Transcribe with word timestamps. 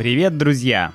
Привет, 0.00 0.38
друзья! 0.38 0.94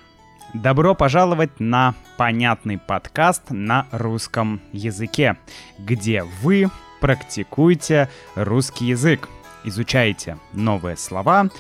Добро 0.56 0.96
пожаловать 0.96 1.60
на 1.60 1.94
понятный 2.18 2.80
подкаст 2.80 3.52
на 3.52 3.86
русском 3.92 4.62
языке, 4.72 5.38
где 5.78 6.24
вы 6.24 6.72
практикуете 7.02 8.10
русский 8.34 8.88
язык, 8.88 9.30
изучаете 9.64 10.40
новые 10.54 10.98
слова, 10.98 11.52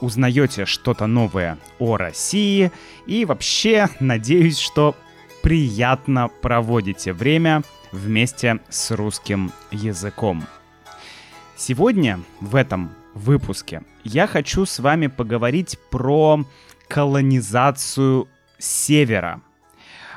узнаете 0.00 0.64
что-то 0.64 1.06
новое 1.06 1.58
о 1.78 1.98
России 1.98 2.72
и 3.06 3.26
вообще 3.26 3.90
надеюсь, 4.00 4.58
что 4.58 4.96
приятно 5.42 6.28
проводите 6.28 7.12
время 7.12 7.62
вместе 7.92 8.60
с 8.70 8.90
русским 8.90 9.52
языком. 9.70 10.46
Сегодня 11.56 12.20
в 12.40 12.56
этом 12.56 12.90
выпуске 13.14 13.82
я 14.02 14.26
хочу 14.26 14.66
с 14.66 14.78
вами 14.78 15.06
поговорить 15.06 15.78
про 15.90 16.44
колонизацию 16.88 18.28
севера. 18.58 19.42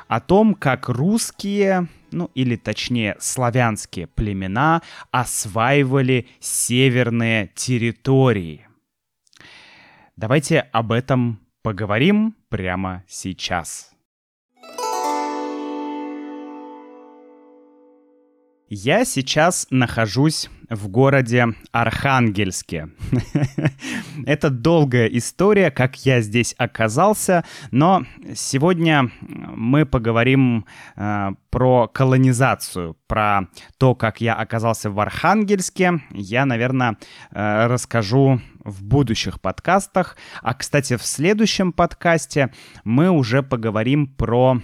О 0.06 0.20
том, 0.20 0.54
как 0.54 0.88
русские, 0.88 1.88
ну 2.10 2.30
или 2.34 2.56
точнее 2.56 3.16
славянские 3.18 4.06
племена 4.06 4.82
осваивали 5.10 6.28
северные 6.40 7.50
территории. 7.54 8.66
Давайте 10.16 10.60
об 10.60 10.92
этом 10.92 11.40
поговорим 11.62 12.34
прямо 12.48 13.04
сейчас. 13.06 13.90
Я 18.70 19.06
сейчас 19.06 19.66
нахожусь 19.70 20.50
в 20.68 20.88
городе 20.88 21.54
Архангельске. 21.72 22.90
Это 24.26 24.50
долгая 24.50 25.06
история, 25.06 25.70
как 25.70 26.04
я 26.04 26.20
здесь 26.20 26.54
оказался, 26.58 27.46
но 27.70 28.04
сегодня 28.34 29.10
мы 29.22 29.86
поговорим 29.86 30.66
э, 30.96 31.30
про 31.48 31.88
колонизацию, 31.88 32.94
про 33.06 33.48
то, 33.78 33.94
как 33.94 34.20
я 34.20 34.34
оказался 34.34 34.90
в 34.90 35.00
Архангельске. 35.00 36.02
Я, 36.10 36.44
наверное, 36.44 36.98
э, 37.30 37.68
расскажу 37.68 38.42
в 38.62 38.84
будущих 38.84 39.40
подкастах. 39.40 40.18
А, 40.42 40.52
кстати, 40.52 40.98
в 40.98 41.06
следующем 41.06 41.72
подкасте 41.72 42.52
мы 42.84 43.08
уже 43.08 43.42
поговорим 43.42 44.08
про 44.08 44.60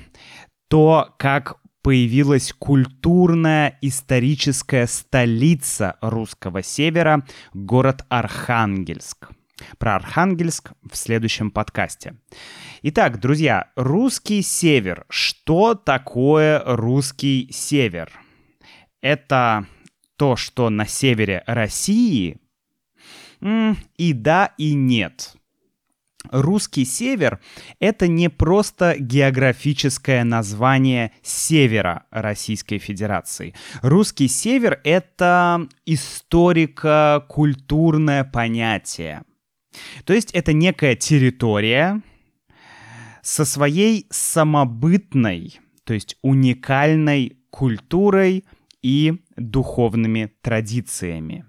то, 0.68 1.14
как 1.16 1.56
появилась 1.84 2.54
культурная 2.58 3.76
историческая 3.82 4.86
столица 4.86 5.98
русского 6.00 6.62
севера, 6.62 7.26
город 7.52 8.06
Архангельск. 8.08 9.28
Про 9.76 9.96
Архангельск 9.96 10.72
в 10.90 10.96
следующем 10.96 11.50
подкасте. 11.50 12.16
Итак, 12.82 13.20
друзья, 13.20 13.70
русский 13.76 14.40
север. 14.40 15.04
Что 15.10 15.74
такое 15.74 16.62
русский 16.64 17.50
север? 17.52 18.10
Это 19.02 19.66
то, 20.16 20.36
что 20.36 20.70
на 20.70 20.86
севере 20.86 21.44
России? 21.46 22.38
И 23.42 24.12
да, 24.14 24.54
и 24.56 24.72
нет. 24.72 25.36
Русский 26.30 26.84
север— 26.84 27.40
это 27.80 28.06
не 28.08 28.28
просто 28.30 28.96
географическое 28.98 30.24
название 30.24 31.12
севера 31.22 32.06
Российской 32.10 32.78
Федерации. 32.78 33.54
Русский 33.82 34.28
север— 34.28 34.80
это 34.84 35.68
историко-культурное 35.86 38.24
понятие. 38.24 39.22
То 40.04 40.14
есть 40.14 40.30
это 40.32 40.52
некая 40.52 40.96
территория 40.96 42.02
со 43.22 43.44
своей 43.44 44.06
самобытной, 44.10 45.60
то 45.84 45.94
есть 45.94 46.16
уникальной 46.22 47.38
культурой 47.50 48.44
и 48.82 49.22
духовными 49.36 50.32
традициями. 50.42 51.46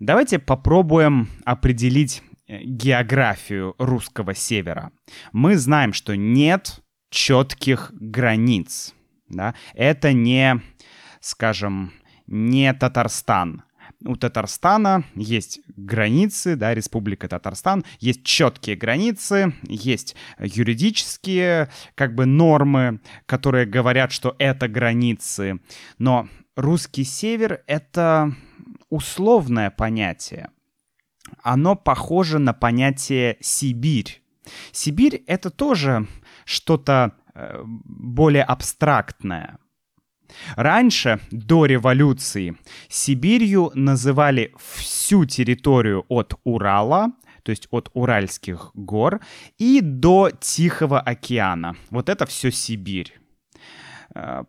Давайте 0.00 0.38
попробуем 0.38 1.28
определить 1.44 2.22
географию 2.48 3.74
русского 3.78 4.34
севера, 4.34 4.92
мы 5.32 5.56
знаем, 5.56 5.92
что 5.92 6.16
нет 6.16 6.80
четких 7.10 7.92
границ. 7.92 8.94
Да? 9.28 9.54
Это 9.74 10.12
не, 10.12 10.60
скажем, 11.20 11.92
не 12.26 12.72
Татарстан. 12.72 13.62
У 14.06 14.16
Татарстана 14.16 15.04
есть 15.14 15.60
границы, 15.76 16.56
да, 16.56 16.74
Республика 16.74 17.26
Татарстан, 17.26 17.84
есть 18.00 18.22
четкие 18.22 18.76
границы, 18.76 19.54
есть 19.62 20.14
юридические 20.38 21.70
как 21.94 22.14
бы 22.14 22.26
нормы, 22.26 23.00
которые 23.24 23.64
говорят, 23.64 24.12
что 24.12 24.36
это 24.38 24.68
границы. 24.68 25.60
Но 25.96 26.28
русский 26.54 27.04
север— 27.04 27.62
это 27.66 28.34
условное 28.90 29.70
понятие 29.70 30.50
оно 31.44 31.76
похоже 31.76 32.38
на 32.38 32.52
понятие 32.52 33.36
Сибирь. 33.40 34.22
Сибирь— 34.72 35.22
это 35.26 35.50
тоже 35.50 36.06
что-то 36.44 37.12
э, 37.34 37.62
более 37.64 38.42
абстрактное. 38.42 39.58
Раньше, 40.56 41.20
до 41.30 41.66
революции, 41.66 42.56
Сибирью 42.88 43.70
называли 43.74 44.54
всю 44.58 45.26
территорию 45.26 46.04
от 46.08 46.34
Урала, 46.44 47.12
то 47.42 47.50
есть 47.50 47.68
от 47.70 47.90
Уральских 47.92 48.70
гор, 48.74 49.20
и 49.58 49.80
до 49.82 50.30
Тихого 50.40 50.98
океана. 50.98 51.76
Вот 51.90 52.08
это 52.08 52.24
все 52.24 52.50
Сибирь. 52.50 53.12
Э, 54.14 54.44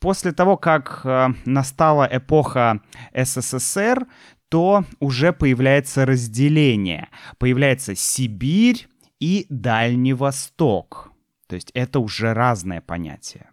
после 0.00 0.32
того, 0.32 0.56
как 0.56 1.00
э, 1.04 1.28
настала 1.44 2.08
эпоха 2.10 2.80
СССР, 3.14 4.06
то 4.48 4.84
уже 5.00 5.32
появляется 5.32 6.06
разделение. 6.06 7.08
Появляется 7.38 7.94
Сибирь 7.94 8.88
и 9.20 9.46
Дальний 9.48 10.14
Восток. 10.14 11.12
То 11.48 11.56
есть 11.56 11.70
это 11.74 12.00
уже 12.00 12.32
разное 12.32 12.80
понятие. 12.80 13.50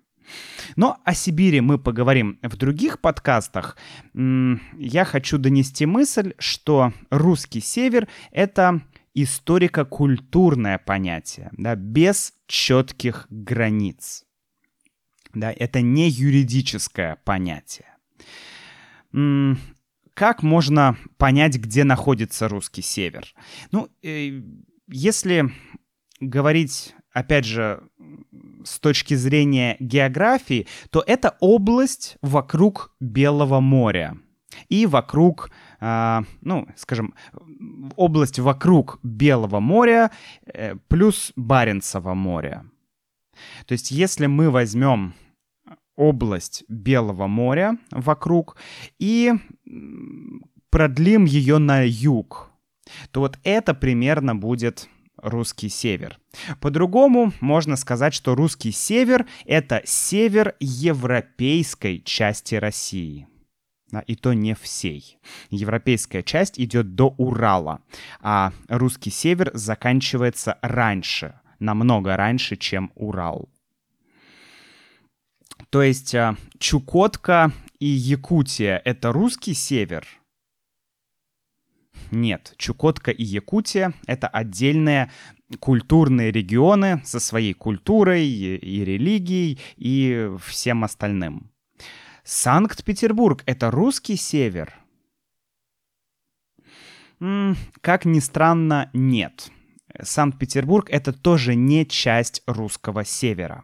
Но 0.76 1.00
о 1.04 1.14
Сибири 1.14 1.60
мы 1.62 1.78
поговорим 1.78 2.40
в 2.42 2.56
других 2.56 3.02
подкастах. 3.02 3.78
Я 4.14 5.06
хочу 5.06 5.38
донести 5.38 5.86
мысль, 5.86 6.34
что 6.40 6.94
русский 7.10 7.60
север— 7.60 8.08
это 8.32 8.82
историко-культурное 9.14 10.80
понятие, 10.80 11.50
да, 11.52 11.76
без 11.76 12.34
четких 12.48 13.28
границ. 13.30 14.26
Да, 15.34 15.52
это 15.52 15.82
не 15.82 16.10
юридическое 16.10 17.18
понятие 17.24 17.88
как 20.14 20.44
можно 20.44 20.98
понять, 21.18 21.58
где 21.58 21.84
находится 21.84 22.48
русский 22.48 22.82
север? 22.82 23.34
Ну, 23.72 23.90
э, 24.04 24.42
если 24.88 25.52
говорить, 26.20 26.96
опять 27.12 27.46
же, 27.46 27.84
с 28.64 28.80
точки 28.80 29.16
зрения 29.16 29.76
географии, 29.80 30.68
то 30.90 31.04
это 31.06 31.36
область 31.40 32.18
вокруг 32.22 32.96
Белого 33.00 33.60
моря 33.60 34.18
и 34.70 34.86
вокруг, 34.86 35.52
э, 35.80 36.22
ну, 36.42 36.68
скажем, 36.76 37.16
область 37.96 38.40
вокруг 38.40 39.00
Белого 39.04 39.60
моря 39.60 40.12
э, 40.46 40.76
плюс 40.88 41.34
Баренцева 41.36 42.14
моря. 42.14 42.66
То 43.66 43.74
есть, 43.74 43.92
если 43.92 44.28
мы 44.28 44.52
возьмем 44.52 45.14
область 45.96 46.64
Белого 46.68 47.28
моря 47.28 47.78
вокруг 47.92 48.58
и 49.00 49.34
продлим 50.70 51.26
ее 51.26 51.58
на 51.60 51.82
юг, 51.86 52.52
то 53.12 53.22
вот 53.22 53.40
это 53.44 53.74
примерно 53.74 54.36
будет 54.36 54.90
русский 55.18 55.70
север. 55.70 56.20
По-другому 56.60 57.32
можно 57.40 57.76
сказать, 57.76 58.14
что 58.14 58.36
русский 58.36 58.72
север— 58.72 59.26
это 59.46 59.82
север 59.86 60.56
европейской 60.60 62.00
части 62.00 62.56
России. 62.56 63.28
Да, 63.92 64.00
и 64.00 64.16
то 64.16 64.34
не 64.34 64.56
всей. 64.56 65.20
Европейская 65.52 66.24
часть 66.24 66.60
идет 66.60 66.96
до 66.96 67.14
Урала, 67.18 67.82
а 68.22 68.52
русский 68.68 69.12
север 69.12 69.52
заканчивается 69.54 70.58
раньше, 70.64 71.40
намного 71.60 72.18
раньше, 72.18 72.56
чем 72.56 72.92
Урал. 72.96 73.53
То 75.74 75.82
есть 75.82 76.14
а, 76.14 76.38
Чукотка 76.60 77.52
и 77.80 77.88
Якутия— 77.88 78.80
это 78.86 79.12
русский 79.12 79.56
север? 79.56 80.06
Нет, 82.12 82.54
Чукотка 82.58 83.10
и 83.10 83.24
Якутия— 83.24 83.96
это 84.06 84.28
отдельные 84.28 85.12
культурные 85.60 86.32
регионы 86.32 87.02
со 87.04 87.20
своей 87.20 87.56
культурой 87.56 88.24
и 88.24 88.86
религией 88.86 89.60
и 89.76 90.30
всем 90.46 90.84
остальным. 90.84 91.50
Санкт-Петербург— 92.24 93.42
это 93.48 93.72
русский 93.72 94.16
север? 94.16 94.76
Как 97.82 98.06
ни 98.06 98.20
странно, 98.20 98.92
нет. 98.94 99.50
Санкт-Петербург— 100.00 100.88
это 100.92 101.14
тоже 101.14 101.56
не 101.56 101.84
часть 101.88 102.44
русского 102.46 103.04
севера. 103.04 103.64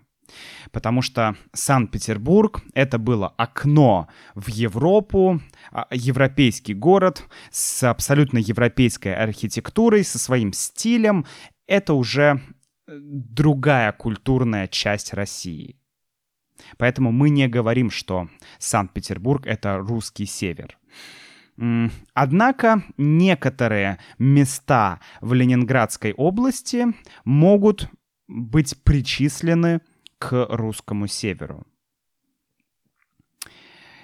Потому 0.71 1.01
что 1.01 1.35
Санкт-Петербург— 1.53 2.61
это 2.73 2.97
было 2.97 3.29
окно 3.37 4.07
в 4.35 4.49
Европу, 4.49 5.41
а, 5.71 5.87
европейский 5.91 6.73
город 6.73 7.23
с 7.51 7.83
абсолютно 7.83 8.37
европейской 8.37 9.13
архитектурой, 9.13 10.03
со 10.03 10.19
своим 10.19 10.53
стилем. 10.53 11.25
Это 11.67 11.93
уже 11.93 12.41
э, 12.87 12.97
другая 12.99 13.91
культурная 13.91 14.67
часть 14.67 15.13
России. 15.13 15.75
Поэтому 16.77 17.11
мы 17.11 17.29
не 17.29 17.47
говорим, 17.47 17.89
что 17.89 18.29
Санкт-Петербург— 18.57 19.45
это 19.45 19.77
русский 19.77 20.25
север. 20.25 20.77
Однако 22.13 22.83
некоторые 22.97 23.99
места 24.17 25.01
в 25.19 25.33
Ленинградской 25.33 26.13
области 26.13 26.85
могут 27.25 27.89
быть 28.27 28.81
причислены 28.83 29.81
к 30.19 30.45
русскому 30.49 31.07
северу. 31.07 31.65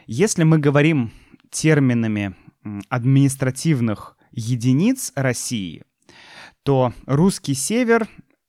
Если 0.07 0.43
мы 0.43 0.57
говорим 0.57 1.11
терминами 1.51 2.35
административных 2.89 4.17
единиц 4.31 5.11
России, 5.15 5.83
то 6.63 6.93
русский 7.05 7.53
север 7.53 8.07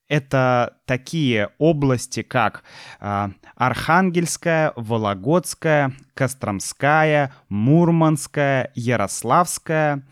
это 0.08 0.78
такие 0.84 1.50
области, 1.58 2.22
как 2.22 2.62
э, 3.00 3.28
Архангельская, 3.56 4.72
Вологодская, 4.76 5.92
Костромская, 6.14 7.34
Мурманская, 7.48 8.70
Ярославская 8.74 10.06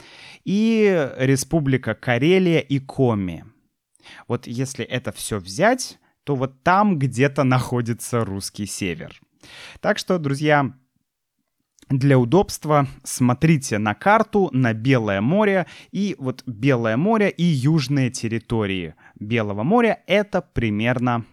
и 0.45 1.11
Республика 1.17 1.95
Карелия 1.95 2.59
и 2.59 2.81
Коми. 2.81 3.45
Вот 4.27 4.47
если 4.47 4.85
это 4.85 5.12
все 5.12 5.39
взять, 5.39 5.99
то 6.25 6.35
вот 6.35 6.62
там 6.62 6.99
где-то 6.99 7.44
находится 7.44 8.25
русский 8.25 8.67
север. 8.67 9.21
Так 9.81 9.99
что, 9.99 10.19
друзья, 10.19 10.73
для 11.88 12.19
удобства 12.19 12.87
смотрите 13.03 13.79
на 13.79 13.94
карту 13.94 14.49
на 14.53 14.73
Белое 14.73 15.21
море 15.21 15.67
и 15.93 16.17
вот 16.19 16.43
Белое 16.47 16.97
море 16.97 17.29
и 17.29 17.44
южные 17.44 18.11
территории 18.11 18.94
Белого 19.21 19.62
моря— 19.62 20.03
это 20.06 20.41
примерно 20.41 21.25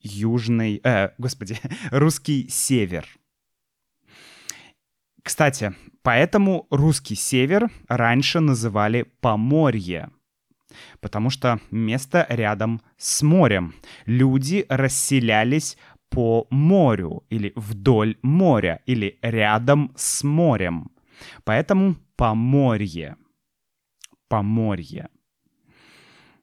южный, 0.00 0.80
э, 0.84 1.10
господи, 1.16 1.58
русский 1.90 2.48
север. 2.48 3.06
Кстати, 5.22 5.74
поэтому 6.02 6.66
русский 6.70 7.14
север 7.14 7.70
раньше 7.88 8.40
называли 8.40 9.06
Поморье, 9.20 10.10
потому 11.00 11.30
что 11.30 11.60
место 11.70 12.26
рядом 12.28 12.80
с 12.96 13.22
морем. 13.22 13.74
Люди 14.06 14.66
расселялись 14.68 15.76
по 16.08 16.46
морю 16.50 17.24
или 17.28 17.52
вдоль 17.56 18.16
моря 18.22 18.80
или 18.86 19.18
рядом 19.22 19.92
с 19.96 20.22
морем. 20.24 20.90
Поэтому 21.44 21.96
Поморье. 22.16 23.16
Поморье. 24.28 25.08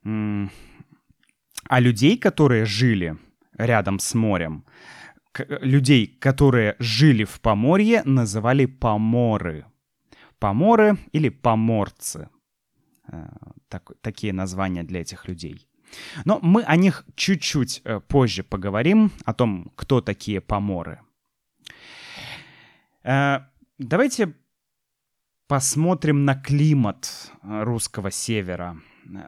А 0.04 1.80
людей, 1.80 2.18
которые 2.18 2.66
жили 2.66 3.18
рядом 3.58 4.00
с 4.00 4.14
морем, 4.14 4.66
людей, 5.62 6.08
которые 6.08 6.76
жили 6.80 7.24
в 7.24 7.40
Поморье, 7.40 8.02
называли 8.04 8.66
поморы. 8.66 9.66
Поморы 10.40 10.98
или 11.14 11.30
поморцы. 11.30 12.30
Э, 13.08 13.28
так, 13.68 13.92
такие 14.02 14.34
названия 14.34 14.84
для 14.84 15.02
этих 15.02 15.28
людей. 15.28 15.68
Но 16.26 16.40
мы 16.42 16.64
о 16.64 16.76
них 16.76 17.06
чуть-чуть 17.16 17.82
э, 17.84 18.00
позже 18.00 18.44
поговорим, 18.44 19.12
о 19.26 19.34
том, 19.34 19.72
кто 19.76 20.02
такие 20.02 20.40
поморы. 20.40 21.00
Э, 23.04 23.40
давайте 23.78 24.34
посмотрим 25.48 26.26
на 26.26 26.36
климат 26.36 27.32
русского 27.42 28.12
севера. 28.12 28.78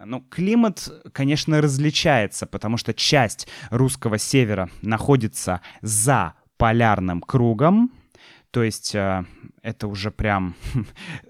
Ну, 0.05 0.21
климат, 0.21 0.87
конечно, 1.11 1.59
различается, 1.59 2.45
потому 2.45 2.77
что 2.77 2.93
часть 2.93 3.47
русского 3.71 4.17
севера 4.17 4.69
находится 4.81 5.61
за 5.81 6.35
полярным 6.57 7.21
кругом, 7.21 7.91
то 8.51 8.63
есть 8.63 8.95
это 9.63 9.87
уже 9.87 10.11
прям 10.11 10.55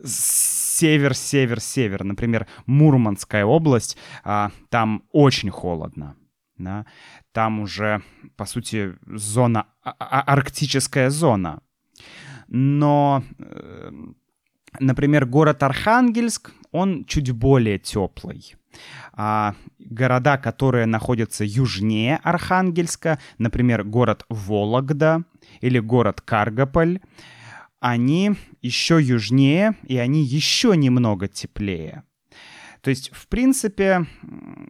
север, 0.03 1.15
север, 1.15 1.59
север. 1.61 2.03
Например, 2.03 2.47
Мурманская 2.65 3.45
область, 3.45 3.97
э, 4.25 4.49
там 4.69 5.03
очень 5.11 5.51
холодно. 5.51 6.15
Да? 6.57 6.85
Там 7.31 7.61
уже, 7.61 8.01
по 8.35 8.45
сути, 8.45 8.95
зона, 9.05 9.67
а, 9.83 9.95
а, 9.99 10.21
арктическая 10.21 11.09
зона. 11.09 11.61
Но, 12.47 13.23
э, 13.39 13.91
например, 14.79 15.25
город 15.25 15.63
Архангельск, 15.63 16.51
он 16.71 17.05
чуть 17.05 17.31
более 17.31 17.79
теплый. 17.79 18.55
А 19.13 19.53
города, 19.77 20.37
которые 20.37 20.87
находятся 20.87 21.43
южнее 21.43 22.19
Архангельска, 22.23 23.19
например, 23.37 23.83
город 23.83 24.25
Вологда 24.29 25.23
или 25.61 25.79
город 25.79 26.21
Каргополь, 26.21 26.99
они 27.83 28.31
еще 28.61 28.97
южнее, 29.01 29.75
и 29.83 29.97
они 29.97 30.23
еще 30.23 30.77
немного 30.77 31.27
теплее. 31.27 32.03
То 32.79 32.89
есть, 32.89 33.11
в 33.13 33.27
принципе, 33.27 34.05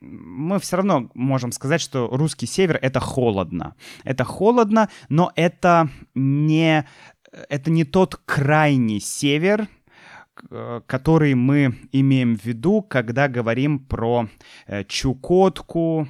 мы 0.02 0.60
все 0.60 0.78
равно 0.78 1.12
можем 1.14 1.52
сказать, 1.52 1.80
что 1.80 2.08
русский 2.08 2.48
север— 2.48 2.80
это 2.82 3.00
холодно. 3.00 3.76
Это 4.04 4.24
холодно, 4.24 4.90
но 5.10 5.32
это 5.36 5.90
не, 6.16 6.88
это 7.50 7.70
не 7.70 7.84
тот 7.84 8.16
крайний 8.26 9.00
север, 9.00 9.68
который 10.88 11.36
мы 11.36 11.76
имеем 11.92 12.36
в 12.36 12.44
виду, 12.44 12.82
когда 12.82 13.28
говорим 13.28 13.78
про 13.78 14.28
э, 14.66 14.84
Чукотку, 14.86 16.08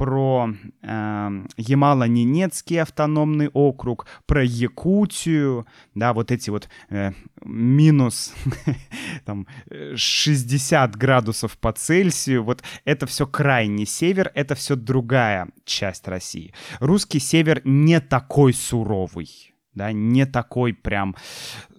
про 0.00 0.48
э, 0.80 1.44
Ямало-Ненецкий 1.58 2.80
автономный 2.80 3.48
округ, 3.48 4.06
про 4.24 4.42
Якутию, 4.42 5.66
да, 5.94 6.14
вот 6.14 6.30
эти 6.30 6.48
вот 6.48 6.70
э, 6.88 7.12
минус 7.44 8.32
там, 9.26 9.46
60 9.94 10.96
градусов 10.96 11.58
по 11.58 11.72
Цельсию, 11.72 12.44
вот 12.44 12.62
это 12.86 13.04
все 13.04 13.26
крайний 13.26 13.84
север, 13.84 14.32
это 14.34 14.54
все 14.54 14.74
другая 14.74 15.48
часть 15.66 16.08
России. 16.08 16.54
Русский 16.78 17.20
север 17.20 17.60
не 17.64 18.00
такой 18.00 18.54
суровый, 18.54 19.52
да, 19.74 19.92
не 19.92 20.24
такой 20.24 20.72
прям 20.72 21.14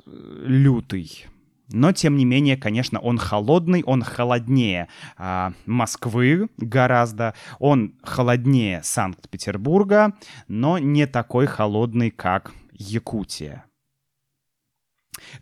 э, 0.05 0.43
лютый. 0.45 1.25
Но, 1.73 1.91
тем 1.91 2.15
не 2.15 2.25
менее, 2.25 2.57
конечно, 2.57 2.99
он 2.99 3.17
холодный, 3.17 3.83
он 3.83 4.03
холоднее 4.03 4.87
а, 5.17 5.53
Москвы 5.65 6.49
гораздо, 6.57 7.33
он 7.59 7.95
холоднее 8.03 8.81
Санкт-Петербурга, 8.83 10.13
но 10.47 10.77
не 10.77 11.07
такой 11.07 11.45
холодный, 11.45 12.11
как 12.11 12.53
Якутия. 12.73 13.65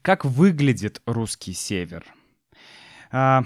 Как 0.01 0.25
выглядит 0.25 1.01
русский 1.05 1.53
север? 1.53 2.05
А, 3.11 3.43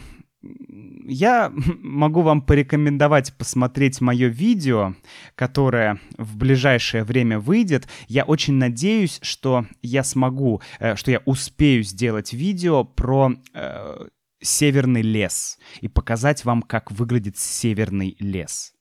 я 1.06 1.52
могу 1.82 2.22
вам 2.22 2.42
порекомендовать 2.42 3.34
посмотреть 3.38 4.02
мое 4.02 4.28
видео, 4.28 4.96
которое 5.36 6.00
в 6.18 6.38
ближайшее 6.38 7.04
время 7.04 7.40
выйдет. 7.40 7.88
Я 8.08 8.24
очень 8.24 8.56
надеюсь, 8.56 9.20
что 9.22 9.66
я 9.82 10.04
смогу, 10.04 10.62
э, 10.80 10.96
что 10.96 11.12
я 11.12 11.22
успею 11.26 11.84
сделать 11.84 12.34
видео 12.34 12.84
про 12.84 13.34
э, 13.54 14.08
северный 14.42 15.02
лес 15.02 15.58
и 15.82 15.88
показать 15.88 16.46
вам, 16.46 16.62
как 16.62 16.92
выглядит 16.92 17.38
северный 17.38 18.16
лес. 18.20 18.74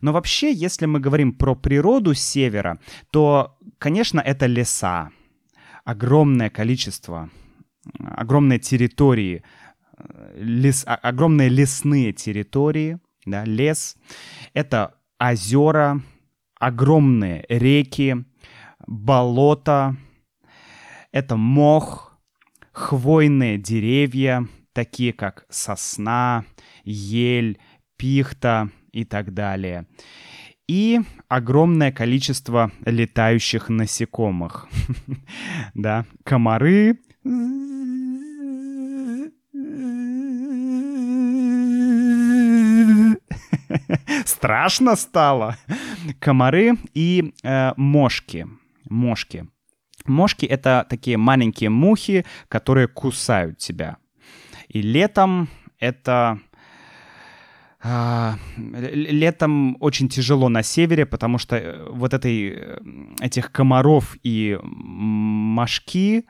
Но 0.00 0.12
вообще, 0.12 0.52
если 0.52 0.86
мы 0.86 1.00
говорим 1.00 1.34
про 1.34 1.54
природу 1.54 2.14
севера, 2.14 2.78
то, 3.10 3.58
конечно, 3.78 4.20
это 4.20 4.46
леса. 4.46 5.10
Огромное 5.84 6.50
количество, 6.50 7.30
огромные 7.98 8.58
территории 8.58 9.42
лес, 10.34 10.84
огромные 10.86 11.48
лесные 11.48 12.12
территории, 12.12 12.98
да, 13.26 13.44
лес. 13.44 13.96
Это 14.54 14.94
озера, 15.18 16.00
огромные 16.58 17.44
реки, 17.48 18.24
болота, 18.86 19.96
это 21.12 21.36
мох, 21.36 22.18
хвойные 22.72 23.58
деревья, 23.58 24.46
такие 24.72 25.12
как 25.12 25.44
сосна, 25.50 26.44
ель, 26.84 27.58
пихта 27.96 28.70
и 28.92 29.04
так 29.04 29.34
далее. 29.34 29.86
И 30.68 31.00
огромное 31.28 31.90
количество 31.90 32.70
летающих 32.84 33.68
насекомых. 33.68 34.68
да, 35.74 36.06
комары, 36.24 37.00
страшно 44.24 44.96
стало. 44.96 45.56
Комары 46.18 46.76
и 46.94 47.32
э, 47.42 47.72
мошки. 47.76 48.46
Мошки. 48.88 49.46
Мошки— 50.06 50.46
это 50.46 50.86
такие 50.88 51.16
маленькие 51.16 51.70
мухи, 51.70 52.24
которые 52.48 52.88
кусают 52.88 53.58
тебя. 53.58 53.96
И 54.68 54.82
летом 54.82 55.48
это... 55.78 56.38
А, 57.82 58.36
летом 58.58 59.78
очень 59.80 60.10
тяжело 60.10 60.50
на 60.50 60.62
севере, 60.62 61.06
потому 61.06 61.38
что 61.38 61.56
э, 61.56 61.88
вот 61.90 62.12
этой, 62.12 62.52
э, 62.54 62.78
этих 63.20 63.50
комаров 63.52 64.16
и 64.22 64.58
мошки 64.62 66.26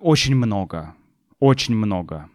очень 0.00 0.34
много. 0.34 0.94
Очень 1.38 1.76
много. 1.76 2.28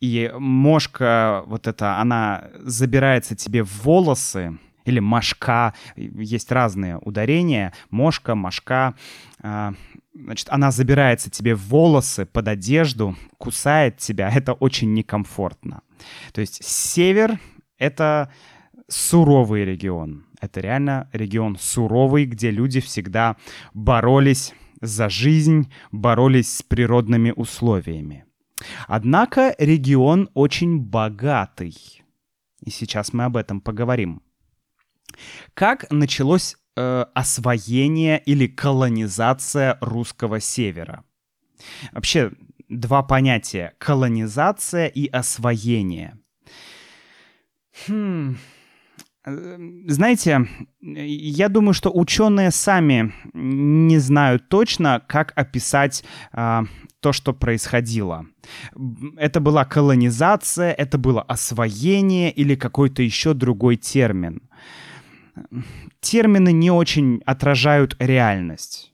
И 0.00 0.30
мошка 0.38 1.42
вот 1.46 1.66
эта, 1.66 1.98
она 1.98 2.50
забирается 2.60 3.34
тебе 3.34 3.62
в 3.62 3.84
волосы, 3.84 4.58
или 4.84 5.00
мошка, 5.00 5.74
есть 5.96 6.52
разные 6.52 6.98
ударения, 6.98 7.72
мошка, 7.90 8.34
мошка, 8.34 8.94
а, 9.42 9.74
значит, 10.14 10.48
она 10.50 10.70
забирается 10.70 11.30
тебе 11.30 11.54
в 11.54 11.68
волосы, 11.68 12.24
под 12.24 12.48
одежду, 12.48 13.16
кусает 13.38 13.98
тебя, 13.98 14.30
это 14.34 14.52
очень 14.52 14.92
некомфортно. 14.94 15.82
То 16.32 16.40
есть 16.40 16.64
север— 16.64 17.40
это 17.78 18.32
суровый 18.88 19.64
регион. 19.64 20.26
Это 20.40 20.60
реально 20.60 21.08
регион 21.12 21.56
суровый, 21.58 22.26
где 22.26 22.50
люди 22.50 22.80
всегда 22.80 23.36
боролись 23.74 24.54
за 24.80 25.08
жизнь, 25.08 25.72
боролись 25.90 26.58
с 26.58 26.62
природными 26.62 27.32
условиями. 27.34 28.25
Однако 28.86 29.54
регион 29.58 30.30
очень 30.34 30.80
богатый. 30.80 32.02
И 32.64 32.70
сейчас 32.70 33.12
мы 33.12 33.24
об 33.24 33.36
этом 33.36 33.60
поговорим. 33.60 34.22
Как 35.54 35.90
началось 35.90 36.56
э, 36.76 37.04
освоение 37.14 38.18
или 38.18 38.46
колонизация 38.46 39.78
русского 39.80 40.40
севера? 40.40 41.04
Вообще, 41.92 42.32
два 42.68 43.02
понятия— 43.02 43.74
колонизация 43.78 44.86
и 44.86 45.06
освоение. 45.06 46.18
Хм, 47.86 48.36
знаете, 49.26 50.46
я 50.80 51.48
думаю, 51.48 51.74
что 51.74 51.90
ученые 51.92 52.50
сами 52.50 53.12
не 53.34 53.98
знают 53.98 54.48
точно, 54.48 55.02
как 55.06 55.32
описать 55.34 56.04
а, 56.32 56.64
то, 57.00 57.12
что 57.12 57.32
происходило. 57.32 58.26
Это 59.16 59.40
была 59.40 59.64
колонизация, 59.64 60.72
это 60.72 60.96
было 60.96 61.22
освоение 61.22 62.30
или 62.30 62.54
какой-то 62.54 63.02
еще 63.02 63.34
другой 63.34 63.76
термин 63.76 64.42
термины 66.00 66.52
не 66.52 66.70
очень 66.70 67.22
отражают 67.26 67.96
реальность. 67.98 68.92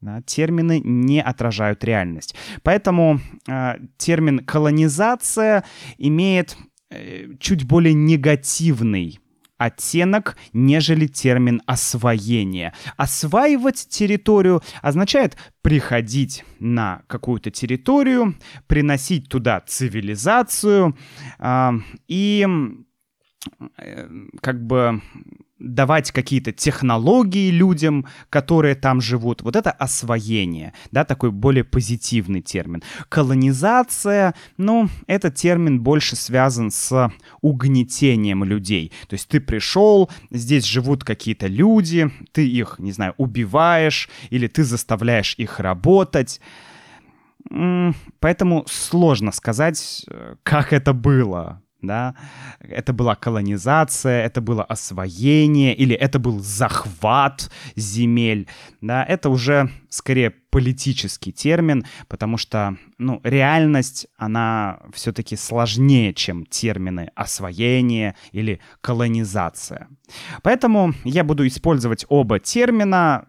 Да, 0.00 0.22
термины 0.22 0.80
не 0.82 1.20
отражают 1.20 1.84
реальность. 1.84 2.34
Поэтому 2.62 3.20
э, 3.46 3.74
термин 3.98 4.38
колонизация 4.38 5.62
имеет 5.98 6.56
э, 6.90 7.26
чуть 7.38 7.64
более 7.64 7.92
негативный 7.92 9.19
оттенок, 9.60 10.38
нежели 10.54 11.06
термин 11.06 11.60
освоение. 11.66 12.72
Осваивать 12.96 13.86
территорию 13.88 14.62
означает 14.80 15.36
приходить 15.60 16.44
на 16.58 17.02
какую-то 17.06 17.50
территорию, 17.50 18.36
приносить 18.66 19.28
туда 19.28 19.60
цивилизацию 19.60 20.96
э, 21.38 21.70
и 22.08 22.46
э, 23.76 24.08
как 24.40 24.66
бы 24.66 25.02
давать 25.60 26.10
какие-то 26.10 26.52
технологии 26.52 27.50
людям, 27.50 28.06
которые 28.30 28.74
там 28.74 29.00
живут. 29.00 29.42
Вот 29.42 29.56
это 29.56 29.70
освоение, 29.70 30.72
да, 30.90 31.04
такой 31.04 31.30
более 31.30 31.64
позитивный 31.64 32.40
термин. 32.40 32.82
Колонизация, 33.08 34.34
ну, 34.56 34.88
этот 35.06 35.34
термин 35.34 35.80
больше 35.80 36.16
связан 36.16 36.70
с 36.70 37.12
угнетением 37.42 38.42
людей. 38.42 38.92
То 39.08 39.14
есть 39.14 39.28
ты 39.28 39.40
пришел, 39.40 40.10
здесь 40.30 40.64
живут 40.64 41.04
какие-то 41.04 41.46
люди, 41.46 42.10
ты 42.32 42.48
их, 42.48 42.76
не 42.78 42.92
знаю, 42.92 43.14
убиваешь 43.18 44.08
или 44.30 44.46
ты 44.46 44.64
заставляешь 44.64 45.34
их 45.36 45.60
работать. 45.60 46.40
Поэтому 48.20 48.64
сложно 48.68 49.32
сказать, 49.32 50.04
э, 50.08 50.36
как 50.42 50.72
это 50.72 50.92
было 50.92 51.62
да, 51.82 52.14
это 52.60 52.92
была 52.92 53.14
колонизация, 53.14 54.22
это 54.24 54.40
было 54.40 54.64
освоение 54.64 55.74
или 55.74 55.94
это 55.94 56.18
был 56.18 56.40
захват 56.40 57.50
земель, 57.76 58.46
да, 58.80 59.04
это 59.04 59.30
уже 59.30 59.70
скорее 59.88 60.34
политический 60.50 61.32
термин, 61.32 61.84
потому 62.08 62.36
что, 62.36 62.76
ну, 62.98 63.20
реальность, 63.24 64.08
она 64.16 64.80
все-таки 64.92 65.36
сложнее, 65.36 66.12
чем 66.12 66.44
термины 66.46 67.10
освоение 67.14 68.16
или 68.32 68.60
колонизация. 68.80 69.88
Поэтому 70.42 70.92
я 71.04 71.24
буду 71.24 71.46
использовать 71.46 72.04
оба 72.08 72.40
термина 72.40 73.24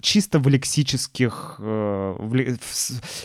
чисто 0.00 0.40
в 0.40 0.48
лексических, 0.48 1.56
э, 1.60 2.56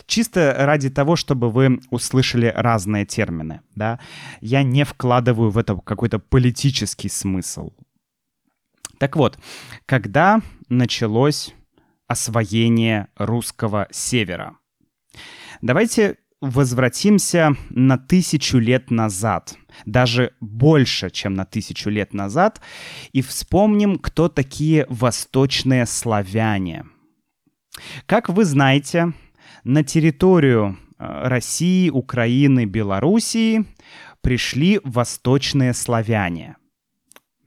чисто 0.05 0.55
ради 0.57 0.89
того, 0.89 1.15
чтобы 1.15 1.49
вы 1.49 1.81
услышали 1.89 2.53
разные 2.55 3.05
термины, 3.05 3.61
да. 3.75 3.99
Я 4.41 4.63
не 4.63 4.85
вкладываю 4.85 5.49
в 5.49 5.57
это 5.57 5.75
какой-то 5.75 6.19
политический 6.19 7.09
смысл. 7.09 7.71
Так 8.99 9.15
вот, 9.15 9.39
когда 9.85 10.41
началось 10.69 11.53
освоение 12.07 13.07
русского 13.15 13.87
севера. 13.91 14.57
Давайте 15.61 16.17
возвратимся 16.41 17.55
на 17.69 17.97
тысячу 17.97 18.57
лет 18.57 18.91
назад, 18.91 19.55
даже 19.85 20.33
больше, 20.41 21.09
чем 21.09 21.35
на 21.35 21.45
тысячу 21.45 21.89
лет 21.89 22.13
назад, 22.13 22.59
и 23.13 23.21
вспомним, 23.21 23.97
кто 23.97 24.27
такие 24.27 24.85
восточные 24.89 25.85
славяне. 25.85 26.85
Как 28.05 28.27
вы 28.27 28.43
знаете, 28.43 29.13
на 29.63 29.83
территорию 29.83 30.77
э, 30.99 31.27
России, 31.27 31.89
Украины, 31.89 32.65
Белоруссии 32.65 33.65
пришли 34.21 34.81
восточные 34.83 35.73
славяне– 35.73 36.57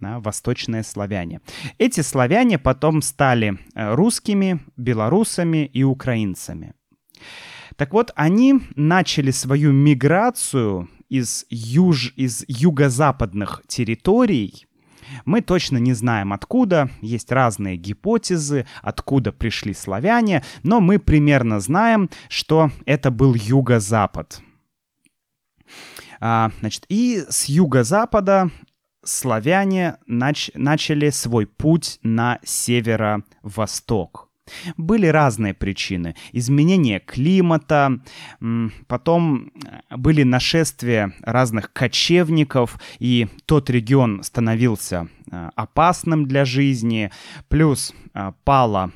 да, 0.00 0.20
восточные 0.20 0.82
славяне. 0.82 1.40
Эти 1.78 2.00
славяне 2.00 2.58
потом 2.58 3.02
стали 3.02 3.58
э, 3.74 3.94
русскими, 3.94 4.60
белорусами 4.76 5.66
и 5.66 5.82
украинцами. 5.82 6.74
Так 7.76 7.92
вот, 7.92 8.12
они 8.14 8.60
начали 8.74 9.30
свою 9.30 9.72
миграцию 9.72 10.88
из, 11.08 11.46
юж, 11.50 12.12
из 12.16 12.44
юго-западных 12.48 13.62
территорий. 13.66 14.66
Мы 15.24 15.40
точно 15.40 15.78
не 15.78 15.92
знаем 15.92 16.32
откуда, 16.32 16.90
есть 17.00 17.30
разные 17.30 17.76
гипотезы, 17.76 18.66
откуда 18.82 19.32
пришли 19.32 19.72
славяне, 19.72 20.42
но 20.62 20.80
мы 20.80 20.98
примерно 20.98 21.60
знаем, 21.60 22.10
что 22.28 22.70
это 22.86 23.10
был 23.10 23.34
юго-запад. 23.34 24.40
А, 26.18 26.50
значит, 26.60 26.86
и 26.88 27.24
с 27.28 27.44
юго-запада 27.44 28.50
славяне 29.06 29.98
нач 30.06 30.50
начали 30.54 31.10
свой 31.10 31.46
путь 31.46 31.98
на 32.02 32.38
северо-восток. 32.44 34.30
Были 34.76 35.06
разные 35.06 35.54
причины. 35.54 36.14
Изменение 36.32 37.00
климата, 37.00 38.00
потом 38.86 39.50
э, 39.64 39.96
были 39.96 40.22
нашествия 40.22 41.12
разных 41.22 41.72
кочевников, 41.72 42.78
и 42.98 43.28
тот 43.46 43.70
регион 43.70 44.22
становился 44.22 45.08
э, 45.30 45.50
опасным 45.56 46.26
для 46.26 46.44
жизни. 46.44 47.10
Плюс 47.48 47.92
э, 48.14 48.32
пала 48.44 48.92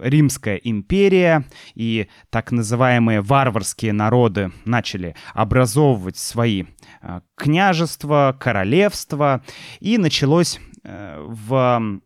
Римская 0.00 0.56
империя, 0.56 1.44
и 1.74 2.08
так 2.30 2.52
называемые 2.52 3.20
варварские 3.20 3.92
народы 3.92 4.52
начали 4.64 5.14
образовывать 5.34 6.16
свои 6.16 6.64
княжества, 7.34 8.36
королевства, 8.38 9.42
и 9.80 9.98
началось 9.98 10.58
в 10.84 11.98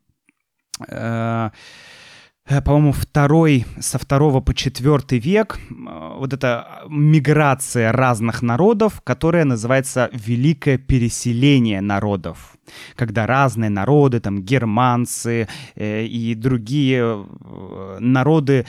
по-моему, 2.47 2.93
второй, 2.93 3.65
со 3.81 3.99
второго 3.99 4.41
по 4.41 4.55
четвертый 4.55 5.19
век, 5.19 5.59
э, 5.59 6.15
вот 6.19 6.35
эта 6.35 6.83
миграция 6.89 7.91
разных 7.91 8.43
народов, 8.43 9.01
которая 9.03 9.45
называется 9.45 10.11
«великое 10.13 10.77
переселение 10.77 11.81
народов», 11.81 12.57
когда 12.97 13.27
разные 13.27 13.71
народы, 13.71 14.21
там, 14.21 14.43
германцы 14.43 15.49
э, 15.75 16.05
и 16.05 16.35
другие 16.35 17.25
э, 17.25 17.97
народы 18.01 18.67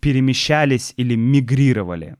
перемещались 0.00 0.94
или 0.96 1.14
мигрировали. 1.14 2.16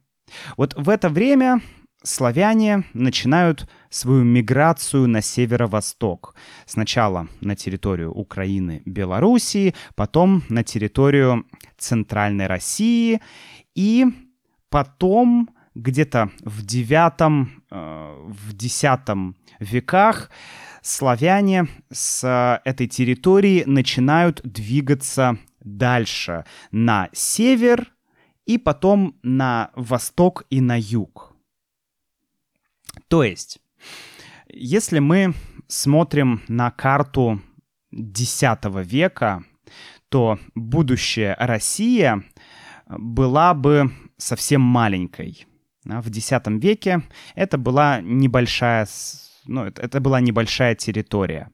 Вот 0.59 0.75
в 0.77 0.91
это 0.91 1.09
время 1.09 1.63
славяне 2.03 2.85
начинают 2.93 3.69
свою 3.91 4.25
миграцию 4.25 5.09
на 5.09 5.21
северо-восток. 5.21 6.35
Сначала 6.65 7.29
на 7.41 7.57
территорию 7.57 8.13
Украины, 8.13 8.83
Белоруссии, 8.87 9.75
потом 9.95 10.43
на 10.49 10.65
территорию 10.65 11.45
Центральной 11.77 12.47
России 12.47 13.21
и 13.75 14.07
потом 14.69 15.51
где-то 15.75 16.31
в 16.45 16.65
девятом, 16.65 17.63
э, 17.71 18.27
в 18.29 18.53
десятом 18.55 19.37
веках 19.59 20.31
славяне 20.83 21.69
с 21.93 22.61
этой 22.65 22.87
территории 22.87 23.65
начинают 23.67 24.41
двигаться 24.45 25.39
дальше 25.61 26.45
на 26.71 27.09
север 27.13 27.93
и 28.47 28.59
потом 28.59 29.19
на 29.23 29.71
восток 29.75 30.45
и 30.51 30.61
на 30.61 30.79
юг. 30.79 31.35
То 33.09 33.23
есть, 33.23 33.61
если 34.53 34.99
мы 34.99 35.35
смотрим 35.69 36.43
на 36.49 36.71
карту 36.71 37.41
X 37.93 38.43
века, 38.85 39.45
то 40.09 40.39
будущая 40.55 41.37
Россия 41.39 42.23
была 42.89 43.55
бы 43.55 43.91
совсем 44.17 44.61
маленькой. 44.61 45.47
В 45.85 46.09
X 46.09 46.33
веке 46.47 47.03
это 47.35 47.59
была 47.59 48.01
небольшая 48.01 48.87
ну, 49.47 49.65
это, 49.65 49.83
это 49.83 50.01
была 50.01 50.21
небольшая 50.21 50.75
территория, 50.75 51.51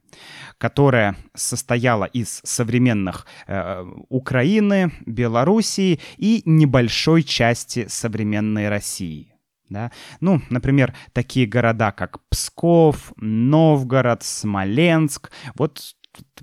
которая 0.57 1.15
состояла 1.33 2.03
из 2.03 2.41
современных 2.43 3.25
э, 3.47 3.85
Украины, 4.09 4.91
Белоруссии 5.05 5.99
и 6.17 6.41
небольшой 6.45 7.23
части 7.23 7.87
современной 7.87 8.69
России. 8.69 9.36
Да? 9.69 9.91
Ну, 10.21 10.41
например, 10.49 10.95
такие 11.13 11.45
города, 11.45 11.91
как 11.91 12.25
Псков, 12.29 13.11
Новгород, 13.17 14.23
Смоленск, 14.23 15.31
вот 15.55 15.95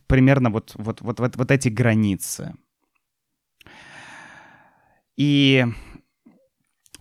примерно 0.06 0.50
вот, 0.50 0.72
вот, 0.74 1.00
вот, 1.00 1.20
вот, 1.20 1.36
вот 1.36 1.50
эти 1.50 1.68
границы. 1.68 2.54
И 5.16 5.64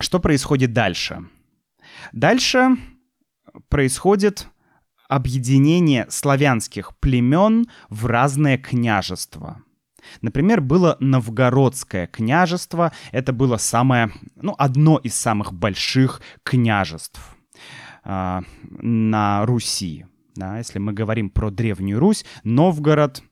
что 0.00 0.20
происходит 0.20 0.72
дальше? 0.72 1.28
Дальше 2.12 2.76
происходит 3.68 4.48
объединение 5.08 6.06
славянских 6.10 6.96
племен 6.98 7.66
в 7.88 8.06
разное 8.06 8.58
княжество. 8.58 9.63
Например, 10.22 10.60
было 10.60 10.96
Новгородское 11.00 12.06
княжество. 12.06 12.92
Это 13.12 13.32
было 13.32 13.56
самое, 13.56 14.10
ну, 14.36 14.54
одно 14.58 14.98
из 14.98 15.14
самых 15.14 15.52
больших 15.52 16.20
княжеств 16.42 17.20
э, 18.04 18.40
на 18.80 19.46
Руси. 19.46 20.06
Да, 20.36 20.58
если 20.58 20.78
мы 20.80 20.92
говорим 20.92 21.30
про 21.30 21.50
Древнюю 21.50 22.00
Русь, 22.00 22.24
Новгород 22.42 23.22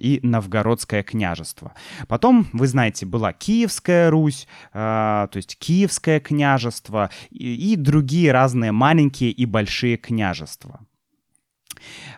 и 0.00 0.18
Новгородское 0.22 1.02
княжество. 1.02 1.74
Потом, 2.08 2.48
вы 2.52 2.66
знаете, 2.66 3.06
была 3.06 3.32
Киевская 3.32 4.10
Русь, 4.10 4.48
э, 4.72 5.28
то 5.30 5.36
есть 5.36 5.56
Киевское 5.58 6.18
княжество 6.20 7.10
и, 7.30 7.72
и 7.72 7.76
другие 7.76 8.32
разные 8.32 8.72
маленькие 8.72 9.30
и 9.30 9.44
большие 9.46 9.96
княжества. 9.96 10.80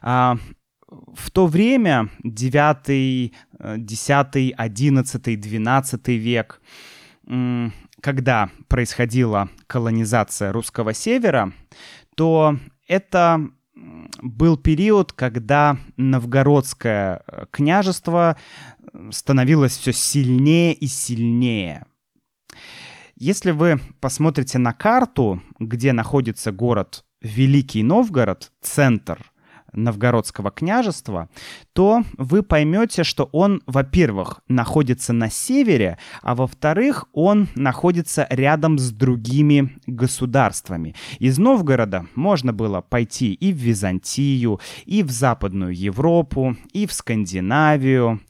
А, 0.00 0.38
в 1.14 1.30
то 1.30 1.46
время, 1.46 2.10
9, 2.22 3.32
10, 3.76 4.54
11, 4.56 5.40
12 5.40 6.08
век, 6.08 6.60
когда 8.00 8.50
происходила 8.68 9.48
колонизация 9.66 10.52
русского 10.52 10.92
севера, 10.92 11.52
то 12.16 12.58
это 12.86 13.48
был 14.20 14.56
период, 14.56 15.12
когда 15.12 15.78
новгородское 15.96 17.22
э, 17.26 17.46
княжество 17.50 18.36
становилось 19.10 19.76
все 19.76 19.92
сильнее 19.92 20.74
и 20.74 20.86
сильнее. 20.86 21.86
Если 23.16 23.50
вы 23.52 23.80
посмотрите 24.00 24.58
на 24.58 24.72
карту, 24.72 25.42
где 25.58 25.92
находится 25.92 26.52
город 26.52 27.04
Великий 27.20 27.82
Новгород, 27.82 28.52
центр 28.60 29.31
Новгородского 29.72 30.50
княжества, 30.50 31.28
то 31.72 32.02
вы 32.16 32.42
поймете, 32.42 33.04
что 33.04 33.28
он, 33.32 33.62
во-первых, 33.66 34.40
находится 34.48 35.12
на 35.12 35.30
севере, 35.30 35.98
а 36.22 36.34
во-вторых, 36.34 37.06
он 37.12 37.48
находится 37.54 38.26
рядом 38.30 38.78
с 38.78 38.90
другими 38.90 39.76
государствами. 39.86 40.94
Из 41.18 41.38
Новгорода 41.38 42.06
можно 42.14 42.52
было 42.52 42.80
пойти 42.80 43.32
и 43.32 43.52
в 43.52 43.56
Византию, 43.56 44.60
и 44.84 45.02
в 45.02 45.10
Западную 45.10 45.74
Европу, 45.74 46.56
и 46.72 46.86
в 46.86 46.92
Скандинавию. 46.92 48.20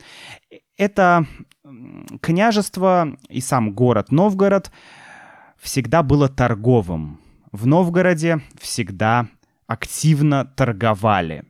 Это 0.76 1.26
княжество 2.20 3.16
и 3.28 3.40
сам 3.40 3.72
город 3.72 4.10
Новгород 4.10 4.70
всегда 5.60 6.02
было 6.02 6.28
торговым. 6.28 7.20
В 7.52 7.66
Новгороде 7.66 8.40
всегда 8.60 9.28
активно 9.72 10.44
торговали. 10.44 11.44